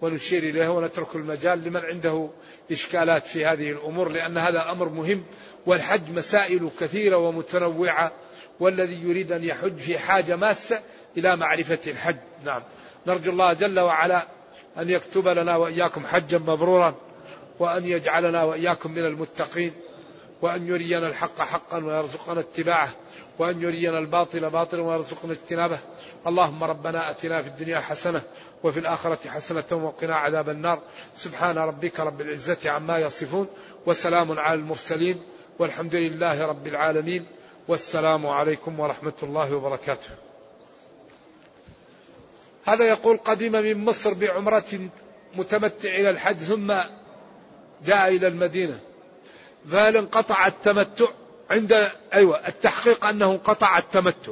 ونشير 0.01 0.43
إليها 0.43 0.69
ونترك 0.69 1.15
المجال 1.15 1.63
لمن 1.63 1.81
عنده 1.85 2.29
إشكالات 2.71 3.25
في 3.25 3.45
هذه 3.45 3.71
الأمور 3.71 4.09
لأن 4.09 4.37
هذا 4.37 4.71
أمر 4.71 4.89
مهم 4.89 5.23
والحج 5.65 6.11
مسائل 6.11 6.69
كثيرة 6.79 7.17
ومتنوعة 7.17 8.11
والذي 8.59 9.01
يريد 9.03 9.31
أن 9.31 9.43
يحج 9.43 9.77
في 9.77 9.97
حاجة 9.99 10.35
ماسة 10.35 10.81
إلى 11.17 11.35
معرفة 11.35 11.79
الحج. 11.87 12.17
نعم. 12.45 12.61
نرجو 13.07 13.31
الله 13.31 13.53
جل 13.53 13.79
وعلا 13.79 14.27
أن 14.77 14.89
يكتب 14.89 15.27
لنا 15.27 15.55
وإياكم 15.55 16.05
حجا 16.05 16.37
مبرورا 16.37 16.95
وأن 17.59 17.85
يجعلنا 17.85 18.43
وإياكم 18.43 18.91
من 18.91 19.05
المتقين 19.05 19.73
وأن 20.41 20.67
يرينا 20.67 21.07
الحق 21.07 21.41
حقا 21.41 21.77
ويرزقنا 21.77 22.39
اتباعه 22.39 22.89
وأن 23.39 23.61
يرينا 23.61 23.99
الباطل 23.99 24.49
باطلا 24.49 24.81
ويرزقنا 24.81 25.33
اجتنابه. 25.33 25.79
اللهم 26.27 26.63
ربنا 26.63 27.09
أتنا 27.09 27.41
في 27.41 27.47
الدنيا 27.47 27.79
حسنة 27.79 28.21
وفي 28.63 28.79
الآخرة 28.79 29.19
حسنة 29.27 29.63
وقنا 29.71 30.15
عذاب 30.15 30.49
النار. 30.49 30.79
سبحان 31.15 31.57
ربك 31.57 31.99
رب 31.99 32.21
العزة 32.21 32.69
عما 32.69 32.99
يصفون 32.99 33.47
وسلام 33.85 34.39
على 34.39 34.59
المرسلين 34.59 35.21
والحمد 35.59 35.95
لله 35.95 36.45
رب 36.45 36.67
العالمين. 36.67 37.25
والسلام 37.67 38.27
عليكم 38.27 38.79
ورحمة 38.79 39.13
الله 39.23 39.55
وبركاته. 39.55 40.09
هذا 42.65 42.85
يقول 42.85 43.17
قدم 43.17 43.51
من 43.51 43.85
مصر 43.85 44.13
بعمرة 44.13 44.89
متمتع 45.35 45.89
إلى 45.89 46.09
الحج 46.09 46.37
ثم 46.37 46.73
جاء 47.85 48.07
إلى 48.07 48.27
المدينة. 48.27 48.79
فهل 49.71 49.97
انقطع 49.97 50.47
التمتع؟ 50.47 51.05
عند 51.49 51.91
أيوة 52.13 52.47
التحقيق 52.47 53.05
أنه 53.05 53.31
انقطع 53.31 53.77
التمتع. 53.77 54.31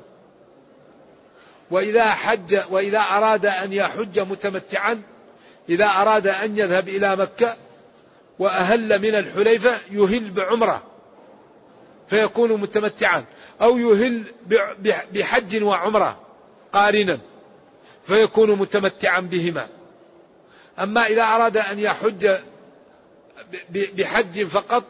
وإذا 1.71 2.09
حج 2.09 2.59
وإذا 2.69 2.99
أراد 2.99 3.45
أن 3.45 3.73
يحج 3.73 4.19
متمتعا 4.19 5.01
إذا 5.69 5.85
أراد 5.85 6.27
أن 6.27 6.57
يذهب 6.57 6.89
إلى 6.89 7.15
مكة 7.15 7.55
وأهل 8.39 8.99
من 8.99 9.15
الحليفة 9.15 9.77
يهل 9.91 10.31
بعمرة 10.31 10.83
فيكون 12.07 12.61
متمتعا. 12.61 13.23
أو 13.61 13.77
يهل 13.77 14.23
بحج 15.13 15.63
وعمرة 15.63 16.19
قارنا 16.73 17.19
فيكون 18.07 18.55
متمتعا 18.55 19.19
بهما. 19.19 19.67
أما 20.79 21.05
إذا 21.05 21.23
أراد 21.23 21.57
أن 21.57 21.79
يحج 21.79 22.37
بحج 23.69 24.43
فقط 24.43 24.83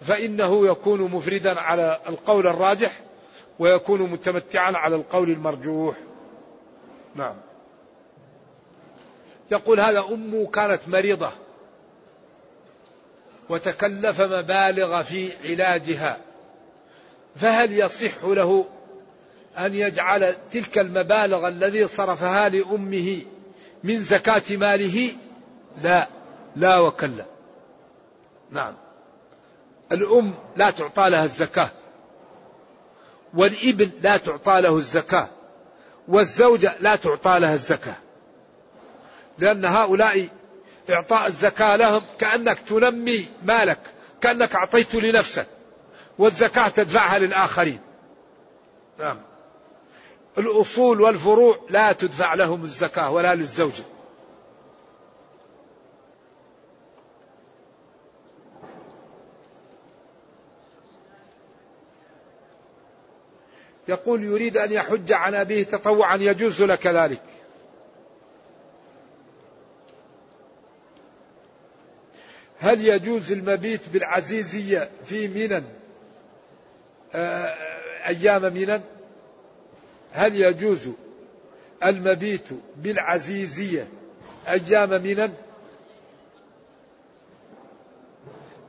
فإنه 0.00 0.66
يكون 0.66 1.00
مفردا 1.00 1.60
على 1.60 2.00
القول 2.08 2.46
الراجح 2.46 3.00
ويكون 3.58 4.10
متمتعا 4.10 4.72
على 4.76 4.96
القول 4.96 5.30
المرجوح. 5.30 5.96
نعم. 7.14 7.34
يقول 9.50 9.80
هذا 9.80 10.04
أمه 10.12 10.46
كانت 10.46 10.88
مريضة 10.88 11.30
وتكلف 13.48 14.20
مبالغ 14.20 15.02
في 15.02 15.30
علاجها 15.50 16.18
فهل 17.36 17.78
يصح 17.78 18.24
له 18.24 18.66
أن 19.58 19.74
يجعل 19.74 20.36
تلك 20.52 20.78
المبالغ 20.78 21.48
الذي 21.48 21.86
صرفها 21.86 22.48
لأمه 22.48 23.22
من 23.84 23.98
زكاة 23.98 24.42
ماله؟ 24.50 25.12
لا 25.82 26.08
لا 26.56 26.78
وكلا. 26.78 27.24
نعم. 28.50 28.74
الأم 29.92 30.34
لا 30.56 30.70
تعطى 30.70 31.10
لها 31.10 31.24
الزكاة. 31.24 31.70
والإبن 33.34 33.90
لا 34.02 34.16
تعطى 34.16 34.60
له 34.60 34.76
الزكاة. 34.76 35.28
والزوجة 36.08 36.76
لا 36.80 36.96
تعطى 36.96 37.38
لها 37.38 37.54
الزكاة. 37.54 37.96
لأن 39.38 39.64
هؤلاء 39.64 40.28
إعطاء 40.90 41.26
الزكاة 41.26 41.76
لهم 41.76 42.02
كأنك 42.18 42.58
تنمي 42.58 43.28
مالك 43.42 43.78
كأنك 44.20 44.54
أعطيت 44.54 44.94
لنفسك 44.94 45.46
والزكاة 46.18 46.68
تدفعها 46.68 47.18
للآخرين. 47.18 47.80
نعم. 48.98 49.18
الأصول 50.38 51.00
والفروع 51.00 51.60
لا 51.70 51.92
تدفع 51.92 52.34
لهم 52.34 52.64
الزكاة 52.64 53.10
ولا 53.10 53.34
للزوجة. 53.34 53.84
يقول 63.90 64.24
يريد 64.24 64.56
أن 64.56 64.72
يحج 64.72 65.12
عن 65.12 65.34
أبيه 65.34 65.62
تطوعا 65.62 66.16
يجوز 66.16 66.62
لك 66.62 66.86
ذلك. 66.86 67.22
هل 72.58 72.84
يجوز 72.86 73.32
المبيت 73.32 73.88
بالعزيزية 73.88 74.90
في 75.04 75.28
منى 75.28 75.62
آه، 77.14 77.54
أيام 78.06 78.42
منى 78.42 78.80
هل 80.12 80.36
يجوز 80.36 80.88
المبيت 81.84 82.48
بالعزيزية 82.76 83.88
أيام 84.48 84.90
منى 84.90 85.30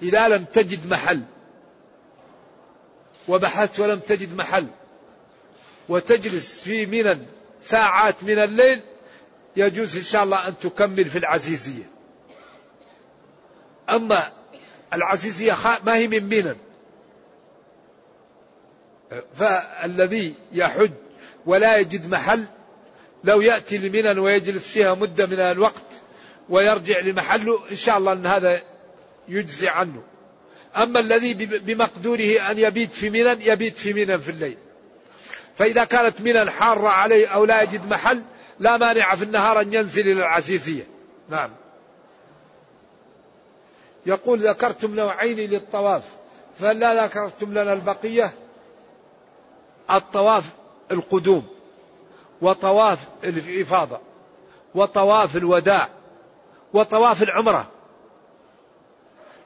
إذا 0.01 0.27
لم 0.27 0.43
تجد 0.43 0.87
محل. 0.87 1.21
وبحثت 3.27 3.79
ولم 3.79 3.99
تجد 3.99 4.35
محل. 4.35 4.67
وتجلس 5.89 6.61
في 6.61 6.85
منى 6.85 7.17
ساعات 7.61 8.23
من 8.23 8.39
الليل 8.39 8.81
يجوز 9.55 9.97
إن 9.97 10.03
شاء 10.03 10.23
الله 10.23 10.47
أن 10.47 10.53
تكمل 10.57 11.05
في 11.05 11.17
العزيزية. 11.17 11.83
أما 13.89 14.31
العزيزية 14.93 15.57
ما 15.85 15.95
هي 15.95 16.07
من 16.07 16.23
منى 16.23 16.55
فالذي 19.35 20.33
يحج 20.51 20.91
ولا 21.45 21.77
يجد 21.77 22.09
محل 22.09 22.45
لو 23.23 23.41
يأتي 23.41 23.77
لمنى 23.77 24.19
ويجلس 24.19 24.67
فيها 24.67 24.93
مدة 24.93 25.25
من 25.25 25.39
الوقت 25.39 25.83
ويرجع 26.49 26.99
لمحله 26.99 27.59
إن 27.71 27.75
شاء 27.75 27.97
الله 27.97 28.13
أن 28.13 28.25
هذا 28.25 28.61
يجزي 29.27 29.67
عنه. 29.67 30.03
أما 30.75 30.99
الذي 30.99 31.33
بمقدوره 31.45 32.51
أن 32.51 32.59
يبيت 32.59 32.93
في 32.93 33.09
منى 33.09 33.47
يبيت 33.47 33.77
في 33.77 33.93
منى 33.93 34.17
في 34.17 34.31
الليل. 34.31 34.57
فإذا 35.55 35.83
كانت 35.83 36.21
منى 36.21 36.51
حارة 36.51 36.89
عليه 36.89 37.27
أو 37.27 37.45
لا 37.45 37.61
يجد 37.61 37.89
محل 37.89 38.23
لا 38.59 38.77
مانع 38.77 39.15
في 39.15 39.23
النهار 39.23 39.61
أن 39.61 39.73
ينزل 39.73 40.01
إلى 40.01 40.11
العزيزية. 40.11 40.87
نعم. 41.29 41.51
يقول 44.05 44.39
ذكرتم 44.39 44.95
نوعين 44.95 45.37
للطواف 45.37 46.03
فلا 46.59 47.05
ذكرتم 47.05 47.51
لنا 47.51 47.73
البقية 47.73 48.31
الطواف 49.91 50.43
القدوم 50.91 51.47
وطواف 52.41 52.99
الإفاضة 53.23 53.99
وطواف 54.75 55.35
الوداع 55.35 55.89
وطواف 56.73 57.23
العمرة. 57.23 57.67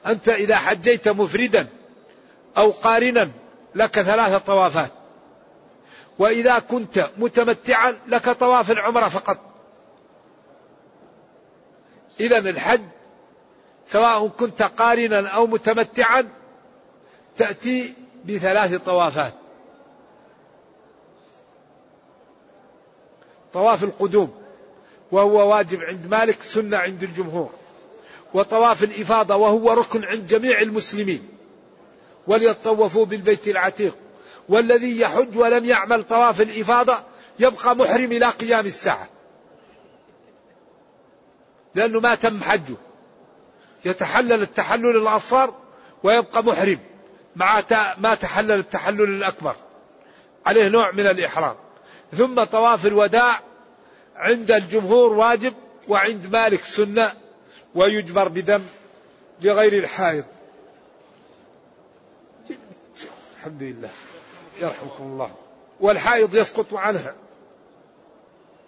أنت 0.06 0.28
إذا 0.28 0.56
حجيت 0.56 1.08
مفردا 1.08 1.66
أو 2.58 2.70
قارنا 2.70 3.30
لك 3.74 4.02
ثلاثة 4.02 4.38
طوافات. 4.38 4.90
وإذا 6.18 6.58
كنت 6.58 7.10
متمتعا 7.18 7.94
لك 8.06 8.30
طواف 8.30 8.70
العمرة 8.70 9.08
فقط. 9.08 9.38
إذا 12.20 12.38
الحج 12.38 12.80
سواء 13.86 14.28
كنت 14.28 14.62
قارنا 14.62 15.28
أو 15.28 15.46
متمتعا 15.46 16.28
تأتي 17.36 17.94
بثلاث 18.24 18.74
طوافات. 18.74 19.34
طواف 23.52 23.84
القدوم 23.84 24.42
وهو 25.12 25.50
واجب 25.50 25.82
عند 25.82 26.06
مالك 26.06 26.42
سنة 26.42 26.76
عند 26.76 27.02
الجمهور. 27.02 27.50
وطواف 28.34 28.84
الإفاضة 28.84 29.36
وهو 29.36 29.72
ركن 29.72 30.04
عند 30.04 30.26
جميع 30.26 30.60
المسلمين. 30.60 31.28
وليطوفوا 32.26 33.04
بالبيت 33.06 33.48
العتيق. 33.48 33.96
والذي 34.48 35.00
يحج 35.00 35.36
ولم 35.36 35.64
يعمل 35.64 36.04
طواف 36.04 36.40
الإفاضة 36.40 36.98
يبقى 37.38 37.76
محرم 37.76 38.12
إلى 38.12 38.26
قيام 38.26 38.66
الساعة. 38.66 39.08
لأنه 41.74 42.00
ما 42.00 42.14
تم 42.14 42.42
حجه. 42.42 42.74
يتحلل 43.84 44.42
التحلل 44.42 44.96
الأصغر 44.96 45.54
ويبقى 46.02 46.44
محرم 46.44 46.78
مع 47.36 47.62
ما 47.98 48.14
تحلل 48.14 48.52
التحلل 48.52 49.02
الأكبر. 49.02 49.56
عليه 50.46 50.68
نوع 50.68 50.92
من 50.92 51.06
الإحرام. 51.06 51.54
ثم 52.16 52.44
طواف 52.44 52.86
الوداع 52.86 53.40
عند 54.16 54.50
الجمهور 54.50 55.12
واجب 55.12 55.54
وعند 55.88 56.32
مالك 56.32 56.64
سنة 56.64 57.12
ويجبر 57.74 58.28
بدم 58.28 58.62
لغير 59.42 59.72
الحائض. 59.72 60.24
الحمد 63.36 63.62
لله. 63.62 63.90
يرحمكم 64.60 65.04
الله. 65.04 65.30
والحائض 65.80 66.34
يسقط 66.34 66.74
عنها. 66.74 67.14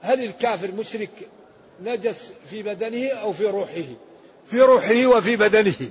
هل 0.01 0.25
الكافر 0.25 0.73
مشرك 0.73 1.29
نجس 1.83 2.33
في 2.51 2.63
بدنه 2.63 3.09
أو 3.09 3.33
في 3.33 3.45
روحه؟ 3.45 3.85
في 4.47 4.61
روحه 4.61 5.07
وفي 5.07 5.37
بدنه. 5.37 5.91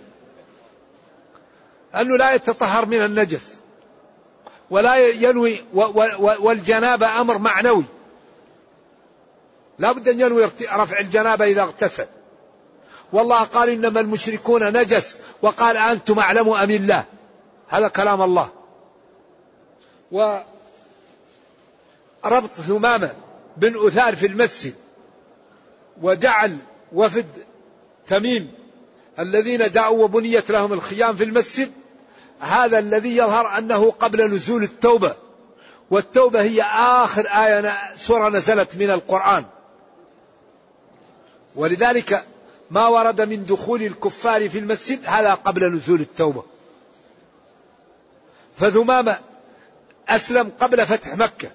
أنه 1.95 2.17
لا 2.17 2.33
يتطهر 2.33 2.85
من 2.85 3.05
النجس. 3.05 3.55
ولا 4.69 4.97
ينوي 4.97 5.65
والجنابة 6.39 7.21
أمر 7.21 7.37
معنوي. 7.37 7.85
لا 9.79 9.91
بد 9.91 10.07
أن 10.07 10.19
ينوي 10.19 10.45
رفع 10.45 10.99
الجنابة 10.99 11.45
إذا 11.45 11.61
اغتسل. 11.61 12.07
والله 13.13 13.43
قال 13.43 13.69
إنما 13.69 13.99
المشركون 13.99 14.77
نجس. 14.77 15.21
وقال 15.41 15.77
أنتم 15.77 16.19
أعلم 16.19 16.49
أم 16.49 16.71
الله. 16.71 17.05
هذا 17.67 17.87
كلام 17.87 18.21
الله. 18.21 18.56
وربط 20.11 20.43
ثمامة 22.67 23.13
بن 23.57 23.87
أثار 23.87 24.15
في 24.15 24.27
المسجد 24.27 24.75
وجعل 26.01 26.57
وفد 26.93 27.25
تميم 28.07 28.51
الذين 29.19 29.71
جاءوا 29.71 30.03
وبنيت 30.03 30.51
لهم 30.51 30.73
الخيام 30.73 31.15
في 31.15 31.23
المسجد. 31.23 31.71
هذا 32.39 32.79
الذي 32.79 33.17
يظهر 33.17 33.57
أنه 33.57 33.91
قبل 33.91 34.31
نزول 34.31 34.63
التوبة 34.63 35.15
والتوبة 35.91 36.41
هي 36.41 36.61
آخر 37.03 37.27
آية 37.27 37.77
سورة 37.95 38.29
نزلت 38.29 38.75
من 38.75 38.91
القرآن. 38.91 39.45
ولذلك 41.55 42.25
ما 42.71 42.87
ورد 42.87 43.21
من 43.21 43.45
دخول 43.45 43.83
الكفار 43.83 44.49
في 44.49 44.59
المسجد 44.59 44.99
هذا 45.05 45.33
قبل 45.33 45.73
نزول 45.73 46.01
التوبة. 46.01 46.43
فذمامة 48.55 49.19
أسلم 50.09 50.51
قبل 50.59 50.85
فتح 50.85 51.15
مكة. 51.15 51.51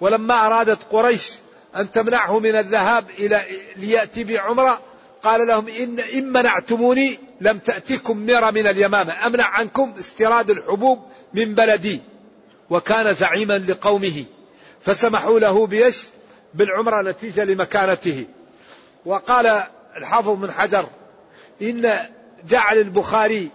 ولما 0.00 0.46
أرادت 0.46 0.78
قريش 0.90 1.32
أن 1.76 1.92
تمنعه 1.92 2.38
من 2.38 2.56
الذهاب 2.56 3.04
إلى 3.18 3.42
ليأتي 3.76 4.24
بعمرة 4.24 4.80
قال 5.22 5.46
لهم 5.46 5.68
إن 5.68 6.00
إن 6.00 6.32
منعتموني 6.32 7.18
لم 7.40 7.58
تأتكم 7.58 8.16
ميرة 8.16 8.50
من 8.50 8.66
اليمامة. 8.66 9.26
أمنع 9.26 9.44
عنكم 9.44 9.94
استيراد 9.98 10.50
الحبوب 10.50 11.02
من 11.34 11.54
بلدي. 11.54 12.00
وكان 12.70 13.14
زعيما 13.14 13.58
لقومه. 13.58 14.24
فسمحوا 14.80 15.40
له 15.40 15.66
بيش 15.66 16.02
بالعمرة 16.54 17.02
نتيجة 17.02 17.44
لمكانته. 17.44 18.26
وقال 19.06 19.62
الحافظ 19.96 20.28
من 20.28 20.50
حجر 20.50 20.86
إن 21.62 21.98
جعل 22.48 22.78
البخاري 22.78 23.50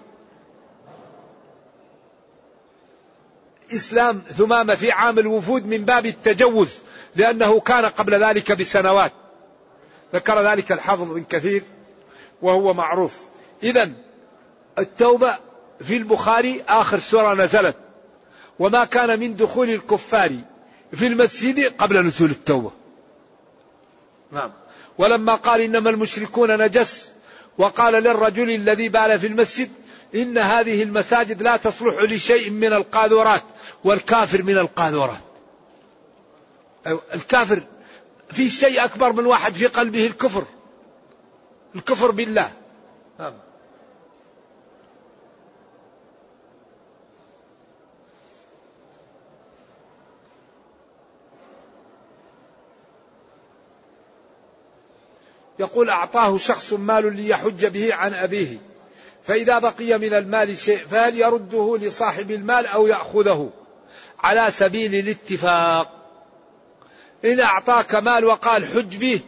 إسلام 3.76 4.22
ثمامة 4.38 4.76
في 4.76 4.92
عام 4.92 5.20
الوفود 5.20 5.66
من 5.66 5.86
باب 5.86 6.06
التجوز 6.06 6.70
لأنه 7.16 7.60
كان 7.60 7.86
قبل 7.86 8.24
ذلك 8.24 8.52
بسنوات. 8.52 9.12
ذكر 10.16 10.42
ذلك 10.42 10.72
الحافظ 10.72 11.12
بن 11.12 11.24
كثير 11.24 11.64
وهو 12.42 12.74
معروف. 12.74 13.22
إذا 13.64 13.92
التوبة 14.80 15.38
في 15.82 15.98
البخاري 15.98 16.64
آخر 16.68 17.00
سورة 17.00 17.34
نزلت. 17.34 17.76
وما 18.60 18.86
كان 18.86 19.20
من 19.20 19.36
دخول 19.36 19.70
الكفار 19.70 20.32
في 20.94 21.08
المسجد 21.08 21.74
قبل 21.78 22.06
نزول 22.06 22.30
التوبة. 22.30 22.72
نعم. 24.32 24.52
ولما 24.98 25.36
قال 25.36 25.62
إنما 25.62 25.90
المشركون 25.90 26.62
نجس 26.62 27.14
وقال 27.58 27.94
للرجل 27.94 28.50
الذي 28.50 28.90
بال 28.90 29.20
في 29.20 29.28
المسجد 29.28 29.70
إن 30.16 30.38
هذه 30.38 30.84
المساجد 30.84 31.42
لا 31.42 31.58
تصلح 31.58 32.02
لشيء 32.02 32.50
من 32.50 32.74
القاذورات 32.74 33.44
والكافر 33.84 34.44
من 34.44 34.58
القاذورات. 34.58 35.24
الكافر 37.14 37.62
في 38.32 38.50
شيء 38.50 38.84
أكبر 38.84 39.14
من 39.14 39.26
واحد 39.26 39.54
في 39.54 39.68
قلبه 39.68 40.08
الكفر. 40.08 40.44
الكفر 41.76 42.12
بالله. 42.12 42.52
نعم. 43.20 43.34
يقول 55.60 55.90
أعطاه 55.90 56.38
شخص 56.38 56.74
مال 56.74 57.16
ليحج 57.16 57.66
به 57.66 57.94
عن 57.94 58.14
أبيه. 58.14 58.73
فإذا 59.24 59.60
بقي 59.60 59.98
من 59.98 60.14
المال 60.14 60.58
شيء 60.58 60.78
فهل 60.78 61.18
يرده 61.18 61.78
لصاحب 61.82 62.32
المال 62.32 62.66
أو 62.66 62.88
يأخذه 62.88 63.50
على 64.20 64.52
سبيل 64.52 64.96
الاتفاق. 64.96 66.04
إن 67.26 67.40
أعطاك 67.40 67.96
مال 67.96 68.26
وقال 68.26 68.66
حج 68.66 68.98
به 68.98 69.20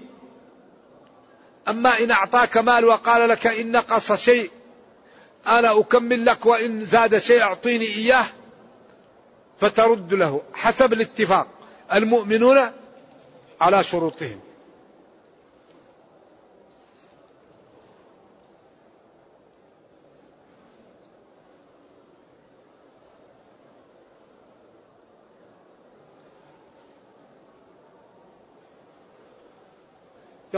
أما 1.68 2.00
إن 2.00 2.12
أعطاك 2.12 2.58
مال 2.58 2.86
وقال 2.86 3.30
لك 3.30 3.48
إن 3.48 3.72
نقص 3.72 4.12
شيء 4.12 4.52
أنا 5.48 5.80
أكمل 5.80 6.26
لك 6.26 6.46
وإن 6.46 6.86
زاد 6.86 7.18
شيء 7.18 7.42
أعطيني 7.42 7.86
إياه 7.86 8.26
فترد 9.60 10.14
له. 10.14 10.42
حسب 10.54 10.94
الاتفاق. 10.94 11.48
المؤمنون 11.94 12.72
على 13.62 13.84
شروطهم. 13.84 14.40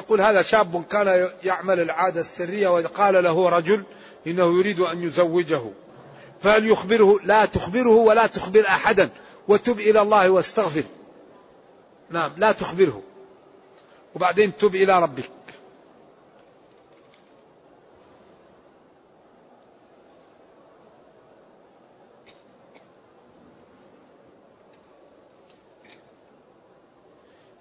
يقول 0.07 0.21
هذا 0.21 0.41
شاب 0.41 0.83
كان 0.83 1.29
يعمل 1.43 1.79
العادة 1.79 2.19
السرية 2.19 2.67
وقال 2.67 3.23
له 3.23 3.49
رجل 3.49 3.83
إنه 4.27 4.59
يريد 4.59 4.79
أن 4.79 5.03
يزوجه. 5.03 5.61
فهل 6.41 6.67
يخبره؟ 6.67 7.19
لا 7.23 7.45
تخبره 7.45 7.95
ولا 7.95 8.27
تخبر 8.27 8.67
أحدا. 8.67 9.09
وتب 9.47 9.79
إلى 9.79 10.01
الله 10.01 10.29
واستغفر. 10.29 10.83
نعم 12.09 12.31
لا 12.37 12.51
تخبره. 12.51 13.01
وبعدين 14.15 14.57
تب 14.57 14.75
إلى 14.75 14.99
ربك. 14.99 15.29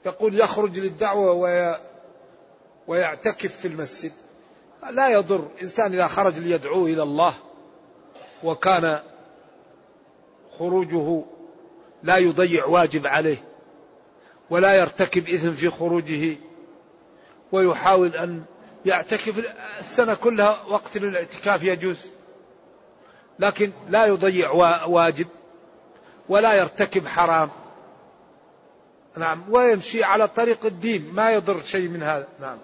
يقول 0.07 0.41
يخرج 0.41 0.79
للدعوة 0.79 1.33
ويعتكف 2.89 3.57
في 3.57 3.69
المسجد. 3.69 4.13
لا 4.91 5.09
يضر. 5.09 5.49
إنسان 5.63 5.93
إذا 5.93 6.07
خرج 6.07 6.39
ليدعو 6.39 6.87
إلى 6.87 7.03
الله 7.03 7.35
وكان 8.45 9.01
خروجه 10.59 11.25
لا 12.03 12.17
يضيع 12.17 12.65
واجب 12.65 13.07
عليه 13.07 13.45
ولا 14.51 14.75
يرتكب 14.75 15.29
إثم 15.29 15.53
في 15.53 15.71
خروجه 15.71 16.37
ويحاول 17.53 18.09
أن 18.17 18.43
يعتكف 18.87 19.55
السنة 19.79 20.15
كلها 20.15 20.63
وقت 20.69 20.97
الاعتكاف 20.97 21.63
يجوز. 21.63 22.11
لكن 23.39 23.73
لا 23.89 24.07
يضيع 24.07 24.51
واجب 24.87 25.27
ولا 26.29 26.55
يرتكب 26.55 27.07
حرام. 27.07 27.51
نعم. 29.17 29.45
ويمشي 29.51 30.05
على 30.05 30.29
طريق 30.29 30.67
الدين. 30.67 31.11
ما 31.15 31.31
يضر 31.31 31.63
شيء 31.63 31.89
من 31.89 32.03
هذا. 32.03 32.29
نعم. 32.41 32.59